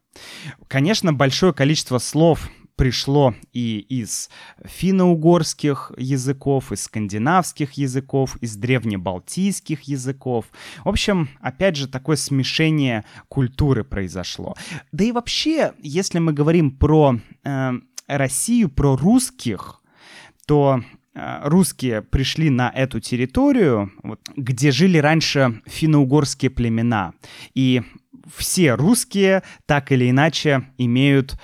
Конечно, 0.69 1.11
большое 1.11 1.53
количество 1.53 1.97
слов 1.97 2.49
пришло 2.81 3.35
и 3.53 3.77
из 3.77 4.31
финно-угорских 4.65 5.91
языков, 5.97 6.71
из 6.71 6.85
скандинавских 6.85 7.73
языков, 7.73 8.37
из 8.41 8.55
древнебалтийских 8.55 9.83
языков. 9.83 10.45
В 10.83 10.89
общем, 10.89 11.29
опять 11.41 11.75
же, 11.75 11.87
такое 11.87 12.15
смешение 12.15 13.05
культуры 13.27 13.83
произошло. 13.83 14.55
Да 14.91 15.03
и 15.03 15.11
вообще, 15.11 15.73
если 15.77 16.17
мы 16.17 16.33
говорим 16.33 16.71
про 16.71 17.19
э, 17.43 17.71
Россию, 18.07 18.69
про 18.69 18.97
русских, 18.97 19.83
то 20.47 20.81
э, 21.13 21.39
русские 21.43 22.01
пришли 22.01 22.49
на 22.49 22.71
эту 22.71 22.99
территорию, 22.99 23.91
вот, 24.01 24.21
где 24.35 24.71
жили 24.71 24.97
раньше 24.97 25.61
финно-угорские 25.67 26.49
племена. 26.49 27.13
И 27.53 27.83
все 28.35 28.73
русские 28.73 29.43
так 29.65 29.91
или 29.91 30.09
иначе 30.09 30.63
имеют 30.77 31.35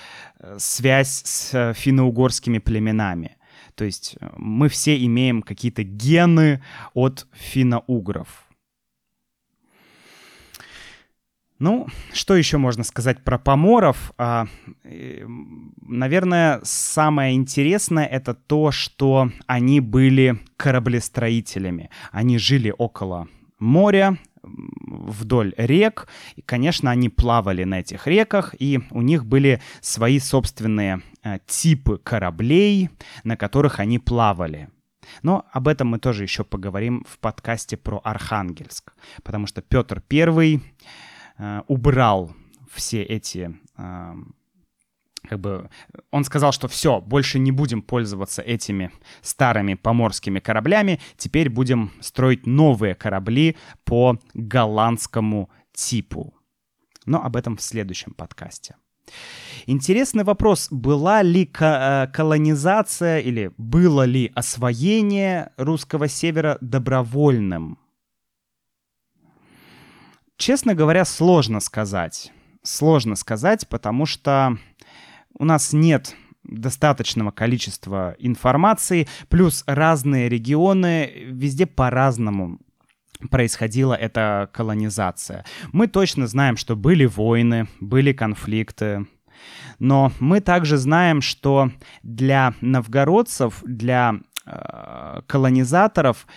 связь 0.58 1.22
с 1.26 1.54
э, 1.54 1.74
финно-угорскими 1.74 2.60
племенами. 2.60 3.38
То 3.76 3.86
есть 3.86 4.18
э, 4.20 4.30
мы 4.38 4.70
все 4.70 4.98
имеем 5.06 5.42
какие-то 5.42 5.84
гены 5.84 6.62
от 6.94 7.28
финно-угров. 7.34 8.48
Ну, 11.60 11.88
что 12.14 12.36
еще 12.36 12.58
можно 12.58 12.84
сказать 12.84 13.24
про 13.24 13.40
поморов? 13.40 14.14
А, 14.18 14.48
э, 14.84 15.26
наверное, 15.82 16.60
самое 16.64 17.36
интересное 17.36 18.06
это 18.06 18.36
то, 18.36 18.72
что 18.72 19.32
они 19.48 19.80
были 19.80 20.40
кораблестроителями. 20.56 21.90
Они 22.12 22.38
жили 22.38 22.74
около 22.78 23.28
моря, 23.58 24.18
вдоль 24.48 25.54
рек. 25.58 26.08
И, 26.36 26.42
конечно, 26.42 26.92
они 26.92 27.10
плавали 27.10 27.64
на 27.64 27.80
этих 27.80 28.08
реках, 28.08 28.56
и 28.60 28.80
у 28.92 29.02
них 29.02 29.26
были 29.26 29.62
свои 29.82 30.20
собственные 30.20 31.02
э, 31.24 31.40
типы 31.46 31.98
кораблей, 31.98 32.90
на 33.24 33.38
которых 33.38 33.80
они 33.80 34.00
плавали. 34.00 34.70
Но 35.24 35.46
об 35.52 35.68
этом 35.68 35.88
мы 35.88 36.00
тоже 36.00 36.24
еще 36.24 36.44
поговорим 36.44 37.06
в 37.08 37.20
подкасте 37.20 37.78
про 37.78 38.02
Архангельск, 38.04 38.94
потому 39.24 39.48
что 39.48 39.62
Петр 39.62 40.04
I 40.12 40.62
э, 41.38 41.62
убрал 41.68 42.36
все 42.72 43.04
эти 43.04 43.58
э, 43.78 44.14
как 45.30 45.40
бы 45.40 45.70
он 46.12 46.24
сказал, 46.24 46.52
что 46.52 46.68
все, 46.68 47.02
больше 47.02 47.40
не 47.40 47.52
будем 47.52 47.82
пользоваться 47.82 48.42
этими 48.42 48.92
старыми 49.22 49.76
поморскими 49.76 50.40
кораблями, 50.40 51.00
теперь 51.18 51.50
будем 51.50 51.92
строить 52.00 52.46
новые 52.46 52.96
корабли 52.96 53.58
по 53.84 54.20
голландскому 54.34 55.50
типу. 55.74 56.34
Но 57.06 57.24
об 57.24 57.36
этом 57.36 57.58
в 57.58 57.62
следующем 57.62 58.14
подкасте. 58.14 58.76
Интересный 59.66 60.24
вопрос, 60.24 60.68
была 60.72 61.22
ли 61.22 61.50
э, 61.60 62.08
колонизация 62.14 63.20
или 63.20 63.52
было 63.58 64.04
ли 64.04 64.32
освоение 64.36 65.52
русского 65.58 66.08
севера 66.08 66.58
добровольным? 66.62 67.80
Честно 70.38 70.76
говоря, 70.76 71.04
сложно 71.04 71.60
сказать. 71.60 72.32
Сложно 72.64 73.16
сказать, 73.16 73.68
потому 73.68 74.06
что 74.06 74.58
у 75.38 75.46
нас 75.46 75.74
нет 75.74 76.16
достаточного 76.44 77.32
количества 77.32 78.16
информации, 78.20 79.08
плюс 79.30 79.64
разные 79.68 80.30
регионы, 80.30 81.12
везде 81.28 81.66
по-разному 81.66 82.60
происходила 83.30 83.94
эта 83.94 84.50
колонизация. 84.54 85.44
Мы 85.72 85.88
точно 85.88 86.28
знаем, 86.28 86.56
что 86.56 86.76
были 86.76 87.06
войны, 87.06 87.68
были 87.80 88.14
конфликты, 88.14 89.08
но 89.80 90.12
мы 90.20 90.40
также 90.40 90.78
знаем, 90.78 91.22
что 91.22 91.72
для 92.04 92.54
новгородцев, 92.62 93.62
для 93.66 94.20
э, 94.46 95.22
колонизаторов 95.28 96.28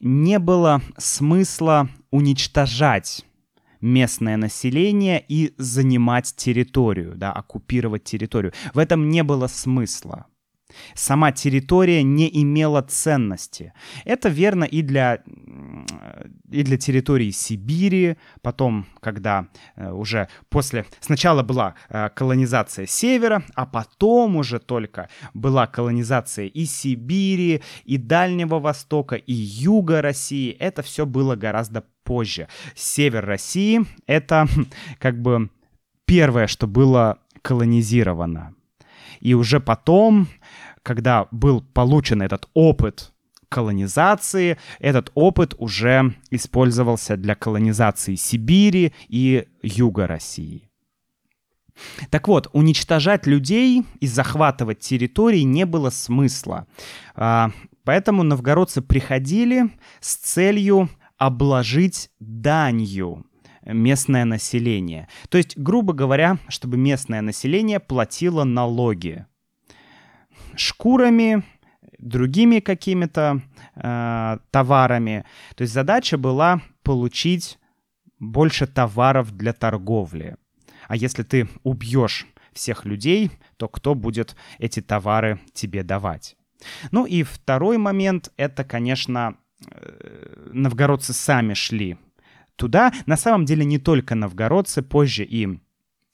не 0.00 0.38
было 0.38 0.82
смысла 0.98 1.88
уничтожать 2.10 3.24
местное 3.80 4.36
население 4.36 5.24
и 5.28 5.54
занимать 5.58 6.34
территорию, 6.36 7.14
да, 7.16 7.32
оккупировать 7.32 8.04
территорию. 8.04 8.52
В 8.74 8.78
этом 8.78 9.08
не 9.08 9.22
было 9.22 9.46
смысла. 9.46 10.26
Сама 10.94 11.32
территория 11.32 12.02
не 12.02 12.28
имела 12.42 12.82
ценности. 12.82 13.72
Это 14.04 14.28
верно 14.28 14.64
и 14.64 14.82
для, 14.82 15.22
и 16.50 16.62
для 16.62 16.76
территории 16.78 17.30
Сибири, 17.30 18.16
потом, 18.42 18.86
когда 19.00 19.48
э, 19.76 19.90
уже 19.90 20.28
после... 20.48 20.86
Сначала 21.00 21.42
была 21.42 21.74
э, 21.88 22.08
колонизация 22.10 22.86
севера, 22.86 23.42
а 23.54 23.66
потом 23.66 24.36
уже 24.36 24.58
только 24.58 25.08
была 25.34 25.66
колонизация 25.66 26.46
и 26.46 26.64
Сибири, 26.64 27.62
и 27.84 27.96
Дальнего 27.96 28.58
Востока, 28.58 29.16
и 29.16 29.32
Юга 29.32 30.02
России. 30.02 30.50
Это 30.52 30.82
все 30.82 31.06
было 31.06 31.36
гораздо 31.36 31.84
позже. 32.10 32.48
Север 32.74 33.24
России— 33.24 33.86
это 34.08 34.48
как 34.98 35.22
бы 35.22 35.48
первое, 36.06 36.48
что 36.48 36.66
было 36.66 37.18
колонизировано. 37.40 38.52
И 39.20 39.34
уже 39.34 39.60
потом 39.60 40.26
когда 40.82 41.28
был 41.30 41.62
получен 41.62 42.20
этот 42.20 42.48
опыт 42.52 43.12
колонизации. 43.48 44.58
Этот 44.80 45.12
опыт 45.14 45.54
уже 45.58 46.14
использовался 46.30 47.16
для 47.16 47.36
колонизации 47.36 48.16
Сибири 48.16 48.92
и 49.08 49.46
юга 49.62 50.06
России. 50.08 50.68
Так 52.10 52.28
вот, 52.28 52.48
уничтожать 52.52 53.26
людей 53.26 53.84
и 54.00 54.06
захватывать 54.06 54.80
территории 54.80 55.40
не 55.40 55.64
было 55.64 55.90
смысла. 55.90 56.66
А, 57.14 57.50
поэтому 57.84 58.22
новгородцы 58.24 58.82
приходили 58.82 59.70
с 60.00 60.16
целью 60.16 60.90
обложить 61.20 62.10
данью 62.18 63.26
местное 63.62 64.24
население. 64.24 65.06
То 65.28 65.36
есть, 65.36 65.56
грубо 65.56 65.92
говоря, 65.92 66.38
чтобы 66.48 66.78
местное 66.78 67.20
население 67.20 67.78
платило 67.78 68.44
налоги 68.44 69.26
шкурами, 70.56 71.44
другими 71.98 72.60
какими-то 72.60 73.42
э, 73.76 74.38
товарами. 74.50 75.26
То 75.56 75.62
есть 75.62 75.74
задача 75.74 76.16
была 76.16 76.62
получить 76.82 77.58
больше 78.18 78.66
товаров 78.66 79.36
для 79.36 79.52
торговли. 79.52 80.36
А 80.88 80.96
если 80.96 81.22
ты 81.22 81.48
убьешь 81.62 82.26
всех 82.54 82.86
людей, 82.86 83.30
то 83.58 83.68
кто 83.68 83.94
будет 83.94 84.36
эти 84.58 84.80
товары 84.80 85.38
тебе 85.52 85.82
давать? 85.82 86.36
Ну 86.90 87.04
и 87.04 87.22
второй 87.24 87.76
момент— 87.76 88.32
это, 88.38 88.64
конечно, 88.64 89.36
новгородцы 90.52 91.12
сами 91.12 91.54
шли 91.54 91.98
туда. 92.56 92.92
На 93.06 93.16
самом 93.16 93.44
деле 93.44 93.64
не 93.64 93.78
только 93.78 94.14
новгородцы, 94.14 94.82
позже 94.82 95.24
и 95.24 95.60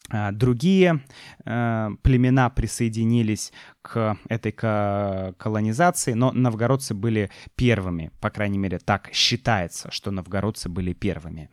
а, 0.09 0.31
другие 0.31 1.01
э, 1.45 1.91
племена 2.03 2.49
присоединились 2.51 3.53
к 3.83 4.17
этой 4.29 4.53
колонизации, 4.53 6.13
но 6.13 6.33
новгородцы 6.33 6.95
были 6.95 7.31
первыми, 7.57 8.13
по 8.21 8.31
крайней 8.31 8.59
мере, 8.59 8.79
так 8.79 9.11
считается, 9.13 9.91
что 9.91 10.11
новгородцы 10.11 10.69
были 10.69 10.93
первыми. 10.93 11.51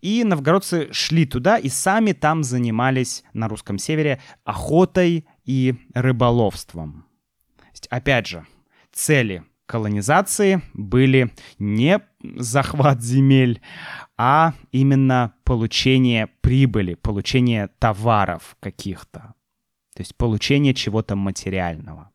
И 0.00 0.24
новгородцы 0.24 0.92
шли 0.92 1.24
туда 1.24 1.56
и 1.56 1.68
сами 1.68 2.12
там 2.12 2.42
занимались 2.42 3.22
на 3.32 3.46
русском 3.48 3.78
севере 3.78 4.20
охотой 4.44 5.26
и 5.44 5.74
рыболовством. 5.94 7.06
Опять 7.90 8.26
же, 8.26 8.46
цели 8.92 9.44
колонизации 9.66 10.62
были 10.74 11.32
не 11.58 12.00
захват 12.22 13.02
земель, 13.02 13.60
а 14.16 14.54
именно 14.72 15.34
получение 15.44 16.28
прибыли, 16.40 16.94
получение 16.94 17.68
товаров 17.78 18.56
каких-то. 18.60 19.34
То 19.94 20.02
есть 20.02 20.16
получение 20.16 20.74
чего-то 20.74 21.16
материального. 21.16 22.10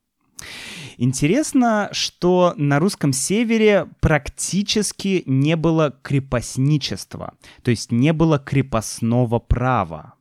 Интересно, 0.97 1.89
что 1.91 2.53
на 2.57 2.79
русском 2.79 3.13
севере 3.13 3.87
практически 4.01 5.23
не 5.25 5.55
было 5.55 5.97
крепостничества, 6.01 7.33
то 7.63 7.71
есть 7.71 7.91
не 7.91 8.13
было 8.13 8.37
крепостного 8.39 9.39
права. 9.39 10.15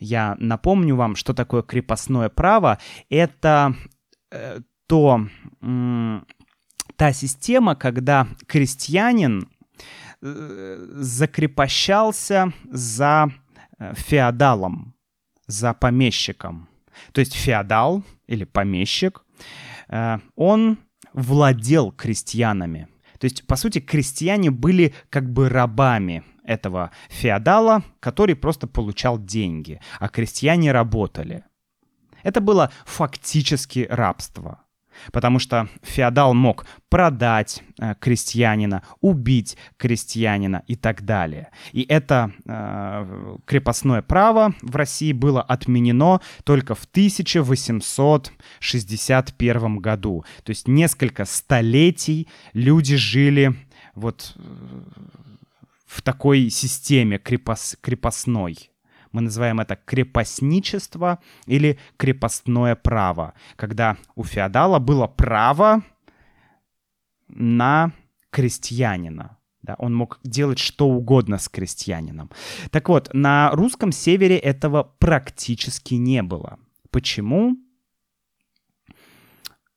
Я 0.00 0.34
напомню 0.38 0.96
вам, 0.96 1.14
что 1.14 1.34
такое 1.34 1.62
крепостное 1.62 2.30
право. 2.30 2.78
Это 3.10 3.76
э, 4.30 4.60
то, 4.90 5.28
та 6.96 7.12
система, 7.12 7.76
когда 7.76 8.26
крестьянин 8.46 9.48
э, 10.20 10.86
закрепощался 10.96 12.52
за 12.72 13.30
э, 13.78 13.94
феодалом, 13.94 14.94
за 15.46 15.74
помещиком. 15.74 16.68
То 17.12 17.20
есть 17.20 17.34
феодал 17.34 18.02
или 18.26 18.44
помещик, 18.44 19.24
э, 19.88 20.18
он 20.34 20.78
владел 21.12 21.92
крестьянами. 21.92 22.88
То 23.20 23.26
есть, 23.26 23.46
по 23.46 23.54
сути, 23.56 23.78
крестьяне 23.78 24.50
были 24.50 24.92
как 25.08 25.32
бы 25.32 25.48
рабами 25.48 26.24
этого 26.42 26.90
феодала, 27.08 27.84
который 28.00 28.34
просто 28.34 28.66
получал 28.66 29.18
деньги, 29.20 29.80
а 30.00 30.08
крестьяне 30.08 30.72
работали. 30.72 31.44
Это 32.24 32.40
было 32.40 32.72
фактически 32.84 33.86
рабство. 33.88 34.64
Потому 35.12 35.38
что 35.38 35.68
феодал 35.82 36.34
мог 36.34 36.66
продать 36.88 37.62
э, 37.78 37.94
крестьянина, 37.98 38.82
убить 39.00 39.56
крестьянина 39.76 40.62
и 40.66 40.74
так 40.76 41.04
далее. 41.04 41.50
И 41.72 41.84
это 41.88 42.32
э, 42.46 43.36
крепостное 43.46 44.02
право 44.02 44.54
в 44.62 44.76
России 44.76 45.12
было 45.12 45.42
отменено 45.42 46.20
только 46.44 46.74
в 46.74 46.84
1861 46.84 49.76
году. 49.78 50.24
То 50.44 50.50
есть 50.50 50.68
несколько 50.68 51.24
столетий 51.24 52.28
люди 52.52 52.96
жили 52.96 53.54
вот 53.94 54.34
э, 54.36 54.40
в 55.86 56.02
такой 56.02 56.50
системе 56.50 57.18
крепос 57.18 57.78
крепостной. 57.80 58.70
Мы 59.12 59.22
называем 59.22 59.60
это 59.60 59.76
крепостничество 59.76 61.18
или 61.46 61.78
крепостное 61.96 62.76
право, 62.76 63.34
когда 63.56 63.96
у 64.14 64.22
феодала 64.22 64.78
было 64.78 65.06
право 65.06 65.82
на 67.28 67.92
крестьянина. 68.30 69.36
Да, 69.62 69.74
он 69.78 69.94
мог 69.94 70.20
делать 70.22 70.58
что 70.58 70.88
угодно 70.88 71.38
с 71.38 71.48
крестьянином. 71.48 72.30
Так 72.70 72.88
вот, 72.88 73.10
на 73.12 73.50
русском 73.50 73.92
севере 73.92 74.38
этого 74.38 74.84
практически 74.98 75.94
не 75.94 76.22
было. 76.22 76.58
Почему? 76.90 77.56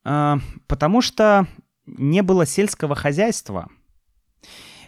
А, 0.05 0.39
потому 0.67 1.01
что 1.01 1.47
не 1.85 2.21
было 2.21 2.45
сельского 2.45 2.95
хозяйства– 2.95 3.69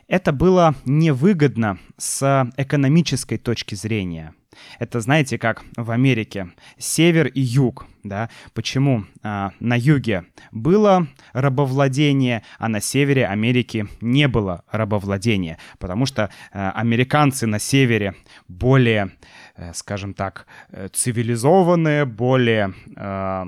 это 0.08 0.32
было 0.32 0.76
невыгодно 0.86 1.80
с 1.97 2.51
экономической 2.58 3.38
точки 3.38 3.76
зрения. 3.76 4.34
Это, 4.80 5.01
знаете, 5.01 5.38
как 5.38 5.64
в 5.76 5.91
Америке 5.91 6.51
север 6.78 7.28
и 7.28 7.41
юг, 7.41 7.86
да? 8.03 8.30
Почему 8.53 9.06
а, 9.22 9.51
на 9.60 9.78
юге 9.78 10.26
было 10.51 11.08
рабовладение, 11.34 12.43
а 12.58 12.70
на 12.70 12.80
севере 12.80 13.28
Америки 13.28 13.88
не 13.99 14.28
было 14.28 14.64
рабовладения? 14.72 15.58
Потому 15.78 16.06
что 16.06 16.30
а, 16.51 16.72
американцы 16.72 17.47
на 17.47 17.60
севере 17.60 18.16
более, 18.47 19.12
э, 19.58 19.74
скажем 19.74 20.14
так, 20.14 20.45
э, 20.70 20.88
цивилизованные, 20.91 22.06
более 22.06 22.74
а, 22.95 23.47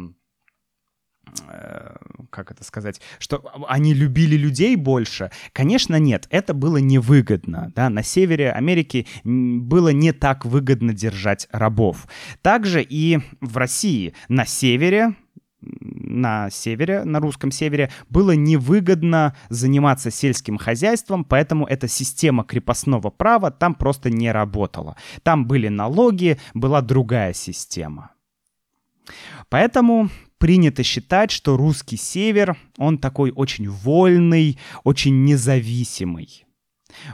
как 2.30 2.52
это 2.52 2.64
сказать, 2.64 3.02
что 3.20 3.44
они 3.68 3.94
любили 3.94 4.36
людей 4.36 4.76
больше? 4.76 5.32
Конечно, 5.54 5.98
нет, 5.98 6.28
это 6.30 6.54
было 6.54 6.78
невыгодно. 6.78 7.72
Да? 7.76 7.90
На 7.90 8.04
севере 8.04 8.52
Америки 8.52 9.08
было 9.24 9.90
не 9.90 10.12
так 10.12 10.46
выгодно 10.46 10.94
держать 10.94 11.48
рабов. 11.52 12.08
Также 12.42 12.84
и 12.84 13.20
в 13.42 13.58
России 13.58 14.14
на 14.28 14.46
севере 14.46 15.16
на 15.60 16.50
севере, 16.50 17.04
на 17.04 17.20
русском 17.20 17.52
севере, 17.52 17.92
было 18.10 18.32
невыгодно 18.32 19.36
заниматься 19.50 20.12
сельским 20.12 20.58
хозяйством, 20.58 21.26
поэтому 21.26 21.66
эта 21.66 21.88
система 21.88 22.44
крепостного 22.44 23.10
права 23.10 23.52
там 23.52 23.74
просто 23.74 24.10
не 24.10 24.32
работала. 24.32 24.96
Там 25.24 25.48
были 25.48 25.68
налоги, 25.68 26.40
была 26.54 26.82
другая 26.82 27.34
система. 27.34 28.12
Поэтому 29.50 30.10
принято 30.38 30.84
считать, 30.84 31.32
что 31.32 31.58
русский 31.58 31.98
север, 31.98 32.58
он 32.78 32.98
такой 32.98 33.32
очень 33.32 33.70
вольный, 33.70 34.58
очень 34.84 35.24
независимый. 35.24 36.46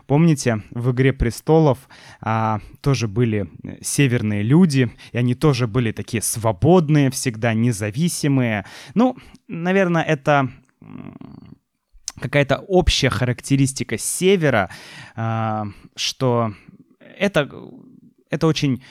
Помните, 0.07 0.63
в 0.71 0.91
«Игре 0.91 1.13
престолов» 1.13 1.89
а, 2.21 2.61
тоже 2.82 3.07
были 3.07 3.49
северные 3.82 4.43
люди, 4.43 4.91
и 5.11 5.17
они 5.17 5.36
тоже 5.36 5.67
были 5.67 5.91
такие 5.91 6.21
свободные, 6.21 7.09
всегда 7.11 7.53
независимые. 7.53 8.65
Ну, 8.93 9.17
наверное, 9.47 10.03
это 10.03 10.49
какая-то 12.19 12.57
общая 12.59 13.09
характеристика 13.09 13.97
севера, 13.97 14.69
а, 15.15 15.67
что 15.95 16.53
это, 17.17 17.49
это 18.30 18.47
очень 18.47 18.84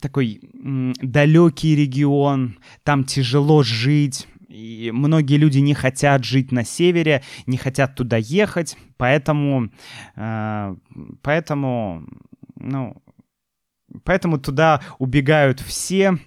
такой 0.00 0.40
далекий 0.52 1.76
регион, 1.76 2.58
там 2.82 3.04
тяжело 3.04 3.62
жить, 3.62 4.26
и 4.48 4.90
многие 4.92 5.36
люди 5.36 5.58
не 5.58 5.74
хотят 5.74 6.24
жить 6.24 6.52
на 6.52 6.64
севере, 6.64 7.22
не 7.46 7.56
хотят 7.56 7.94
туда 7.94 8.16
ехать, 8.16 8.76
поэтому, 8.96 9.70
э, 10.16 10.76
поэтому, 11.22 12.06
ну, 12.56 13.02
поэтому 14.04 14.38
туда 14.38 14.80
убегают 14.98 15.60
все, 15.60 16.18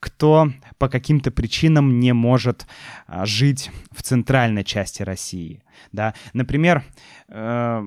кто 0.00 0.52
по 0.78 0.88
каким-то 0.88 1.30
причинам 1.30 2.00
не 2.00 2.12
может 2.12 2.66
э, 3.06 3.24
жить 3.24 3.70
в 3.92 4.02
центральной 4.02 4.64
части 4.64 5.02
России, 5.02 5.62
да. 5.92 6.14
Например, 6.32 6.84
э, 7.28 7.82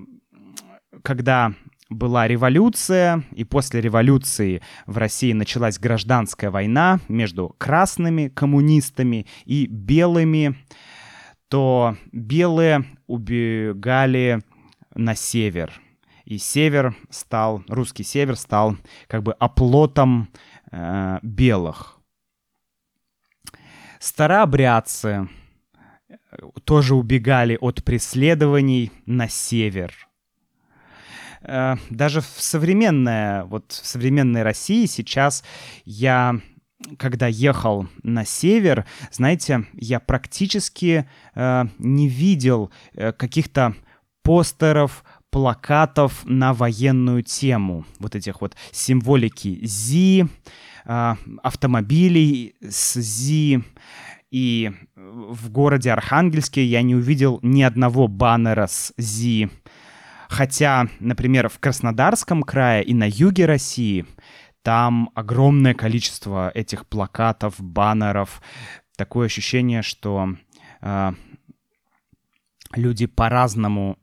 когда 1.04 1.54
была 1.90 2.28
революция, 2.28 3.24
и 3.32 3.44
после 3.44 3.82
революции 3.82 4.62
в 4.86 4.98
России 4.98 5.34
началась 5.34 5.80
гражданская 5.80 6.52
война 6.52 7.00
между 7.08 7.56
красными 7.58 8.28
коммунистами 8.30 9.26
и 9.46 9.66
белыми, 9.66 10.56
то 11.48 11.98
белые 12.12 12.86
убегали 13.08 14.42
на 14.94 15.16
север. 15.16 15.74
И 16.26 16.38
север 16.38 16.96
стал, 17.10 17.64
русский 17.68 18.04
север 18.04 18.36
стал 18.36 18.78
как 19.08 19.24
бы 19.24 19.34
оплотом 19.34 20.30
э, 20.72 21.18
белых. 21.24 22.00
Старообрядцы 24.00 25.28
э, 26.08 26.16
тоже 26.66 26.94
убегали 26.94 27.58
от 27.60 27.84
преследований 27.84 28.92
на 29.08 29.28
север. 29.28 30.09
Э, 31.42 31.76
даже 31.90 32.22
в 32.22 32.36
современной, 32.38 33.44
вот 33.46 33.72
в 33.72 33.86
современной 33.86 34.44
России 34.44 34.86
сейчас 34.86 35.44
я 35.86 36.40
когда 36.98 37.28
ехал 37.28 37.88
на 38.04 38.26
север, 38.26 38.86
знаете, 39.12 39.66
я 39.74 40.00
практически 40.00 41.10
э, 41.36 41.66
не 41.78 42.08
видел 42.08 42.72
э, 42.94 43.12
каких-то 43.12 43.76
постеров, 44.24 45.04
плакатов 45.30 46.26
на 46.26 46.54
военную 46.54 47.24
тему. 47.24 47.86
Вот 48.00 48.16
этих 48.16 48.42
вот 48.42 48.56
символики 48.72 49.60
ЗИ, 49.66 50.28
э, 50.86 51.16
автомобилей 51.44 52.56
с 52.62 53.00
ЗИ. 53.00 53.64
И 54.32 54.72
в 54.96 55.50
городе 55.50 55.92
Архангельске 55.92 56.64
я 56.64 56.82
не 56.82 56.96
увидел 56.96 57.40
ни 57.42 57.64
одного 57.64 58.08
баннера 58.08 58.68
с 58.68 58.94
ЗИ. 58.98 59.50
Хотя, 60.30 60.88
например, 61.00 61.50
в 61.50 61.58
Краснодарском 61.58 62.44
крае 62.44 62.84
и 62.84 62.94
на 62.94 63.10
юге 63.10 63.48
России 63.48 64.06
там 64.62 65.10
огромное 65.16 65.74
количество 65.74 66.52
этих 66.54 66.86
плакатов, 66.86 67.56
баннеров. 67.60 68.40
Такое 68.96 69.26
ощущение, 69.26 69.82
что 69.82 70.36
э, 70.82 71.12
люди 72.76 73.08
по-разному, 73.08 73.98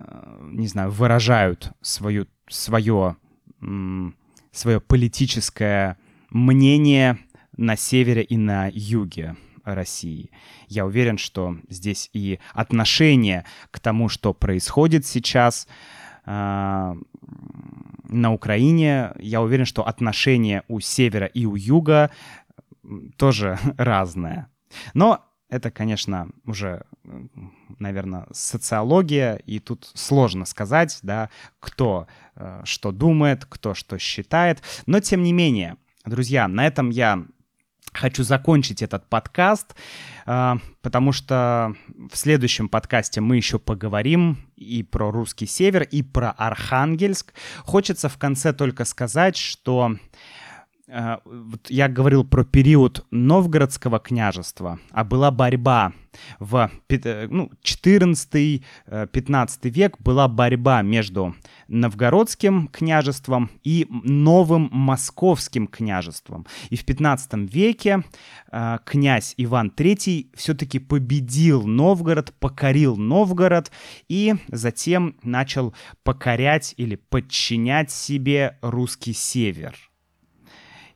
э, 0.00 0.48
не 0.50 0.66
знаю, 0.66 0.90
выражают 0.90 1.70
свою, 1.80 2.26
свое, 2.48 3.16
э, 3.62 4.10
свое 4.50 4.80
политическое 4.80 5.96
мнение 6.30 7.18
на 7.56 7.76
севере 7.76 8.24
и 8.24 8.36
на 8.36 8.68
юге. 8.72 9.36
России. 9.64 10.30
Я 10.68 10.86
уверен, 10.86 11.18
что 11.18 11.56
здесь 11.68 12.10
и 12.12 12.38
отношение 12.52 13.44
к 13.70 13.80
тому, 13.80 14.08
что 14.08 14.34
происходит 14.34 15.06
сейчас, 15.06 15.66
э, 16.26 16.94
на 18.12 18.32
Украине, 18.32 19.12
я 19.18 19.40
уверен, 19.40 19.64
что 19.64 19.86
отношения 19.86 20.64
у 20.68 20.80
севера 20.80 21.26
и 21.26 21.46
у 21.46 21.54
юга 21.54 22.10
тоже 23.16 23.58
разное. 23.76 24.48
Но 24.94 25.24
это, 25.48 25.70
конечно, 25.70 26.28
уже, 26.44 26.84
наверное, 27.78 28.26
социология, 28.32 29.34
и 29.34 29.58
тут 29.58 29.90
сложно 29.94 30.44
сказать, 30.44 30.98
да, 31.02 31.28
кто 31.58 32.06
э, 32.36 32.62
что 32.64 32.92
думает, 32.92 33.44
кто 33.44 33.74
что 33.74 33.98
считает. 33.98 34.62
Но, 34.86 35.00
тем 35.00 35.22
не 35.22 35.32
менее, 35.32 35.76
друзья, 36.04 36.46
на 36.46 36.66
этом 36.66 36.90
я 36.90 37.24
хочу 37.92 38.22
закончить 38.22 38.82
этот 38.82 39.08
подкаст, 39.08 39.74
а, 40.26 40.58
потому 40.82 41.12
что 41.12 41.74
в 42.10 42.16
следующем 42.16 42.68
подкасте 42.68 43.20
мы 43.20 43.36
еще 43.36 43.58
поговорим 43.58 44.38
и 44.56 44.82
про 44.82 45.10
русский 45.10 45.46
север, 45.46 45.82
и 45.82 46.02
про 46.02 46.30
Архангельск. 46.30 47.32
Хочется 47.60 48.08
в 48.08 48.18
конце 48.18 48.52
только 48.52 48.84
сказать, 48.84 49.36
что 49.36 49.92
Э, 49.92 50.39
вот 51.24 51.70
я 51.70 51.88
говорил 51.88 52.24
про 52.24 52.44
период 52.44 53.06
Новгородского 53.10 54.00
княжества, 54.00 54.80
а 54.90 55.04
была 55.04 55.30
борьба 55.30 55.92
в 56.40 56.70
э, 56.88 57.28
ну, 57.30 57.50
14-15 57.62 58.62
э, 58.88 59.68
век, 59.68 60.00
была 60.00 60.26
борьба 60.26 60.82
между 60.82 61.36
Новгородским 61.68 62.66
княжеством 62.68 63.50
и 63.62 63.86
новым 63.88 64.68
Московским 64.72 65.68
княжеством. 65.68 66.46
И 66.70 66.76
в 66.76 66.84
15 66.84 67.52
веке 67.52 68.02
князь 68.84 69.34
Иван 69.36 69.72
III 69.76 70.30
все-таки 70.34 70.80
победил 70.80 71.66
Новгород, 71.66 72.34
покорил 72.40 72.96
Новгород 72.96 73.70
и 74.08 74.34
затем 74.48 75.16
начал 75.22 75.74
покорять 76.02 76.74
или 76.76 76.96
подчинять 76.96 77.92
себе 77.92 78.58
русский 78.62 79.12
север– 79.12 79.76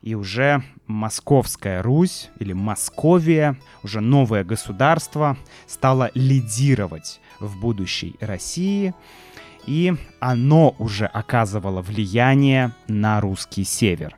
и 0.05 0.13
уже 0.13 0.63
Московская 0.87 1.81
Русь 1.81 2.29
или 2.39 2.53
Московия, 2.53 3.57
уже 3.83 3.99
новое 3.99 4.45
государство, 4.45 5.35
стало 5.67 6.11
лидировать 6.13 7.19
в 7.39 7.59
будущей 7.59 8.15
России, 8.21 8.93
и 9.65 9.95
оно 10.19 10.75
уже 10.77 11.07
оказывало 11.07 11.81
влияние 11.81 12.71
на 12.87 13.19
русский 13.19 13.63
север. 13.63 14.15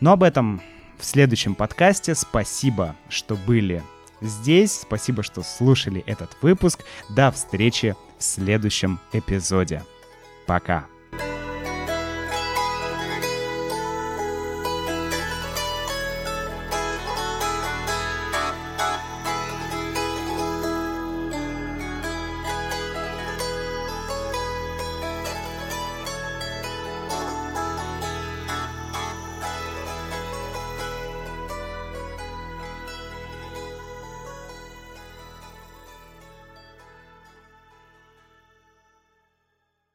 Но 0.00 0.12
об 0.12 0.22
этом 0.22 0.60
в 0.98 1.04
следующем 1.04 1.54
подкасте. 1.54 2.14
Спасибо, 2.14 2.94
что 3.08 3.36
были 3.36 3.82
здесь. 4.20 4.80
Спасибо, 4.82 5.22
что 5.22 5.42
слушали 5.42 6.04
этот 6.06 6.36
выпуск. 6.42 6.84
До 7.08 7.30
встречи 7.30 7.96
в 8.18 8.22
следующем 8.22 9.00
эпизоде. 9.14 9.82
Пока. 10.46 10.84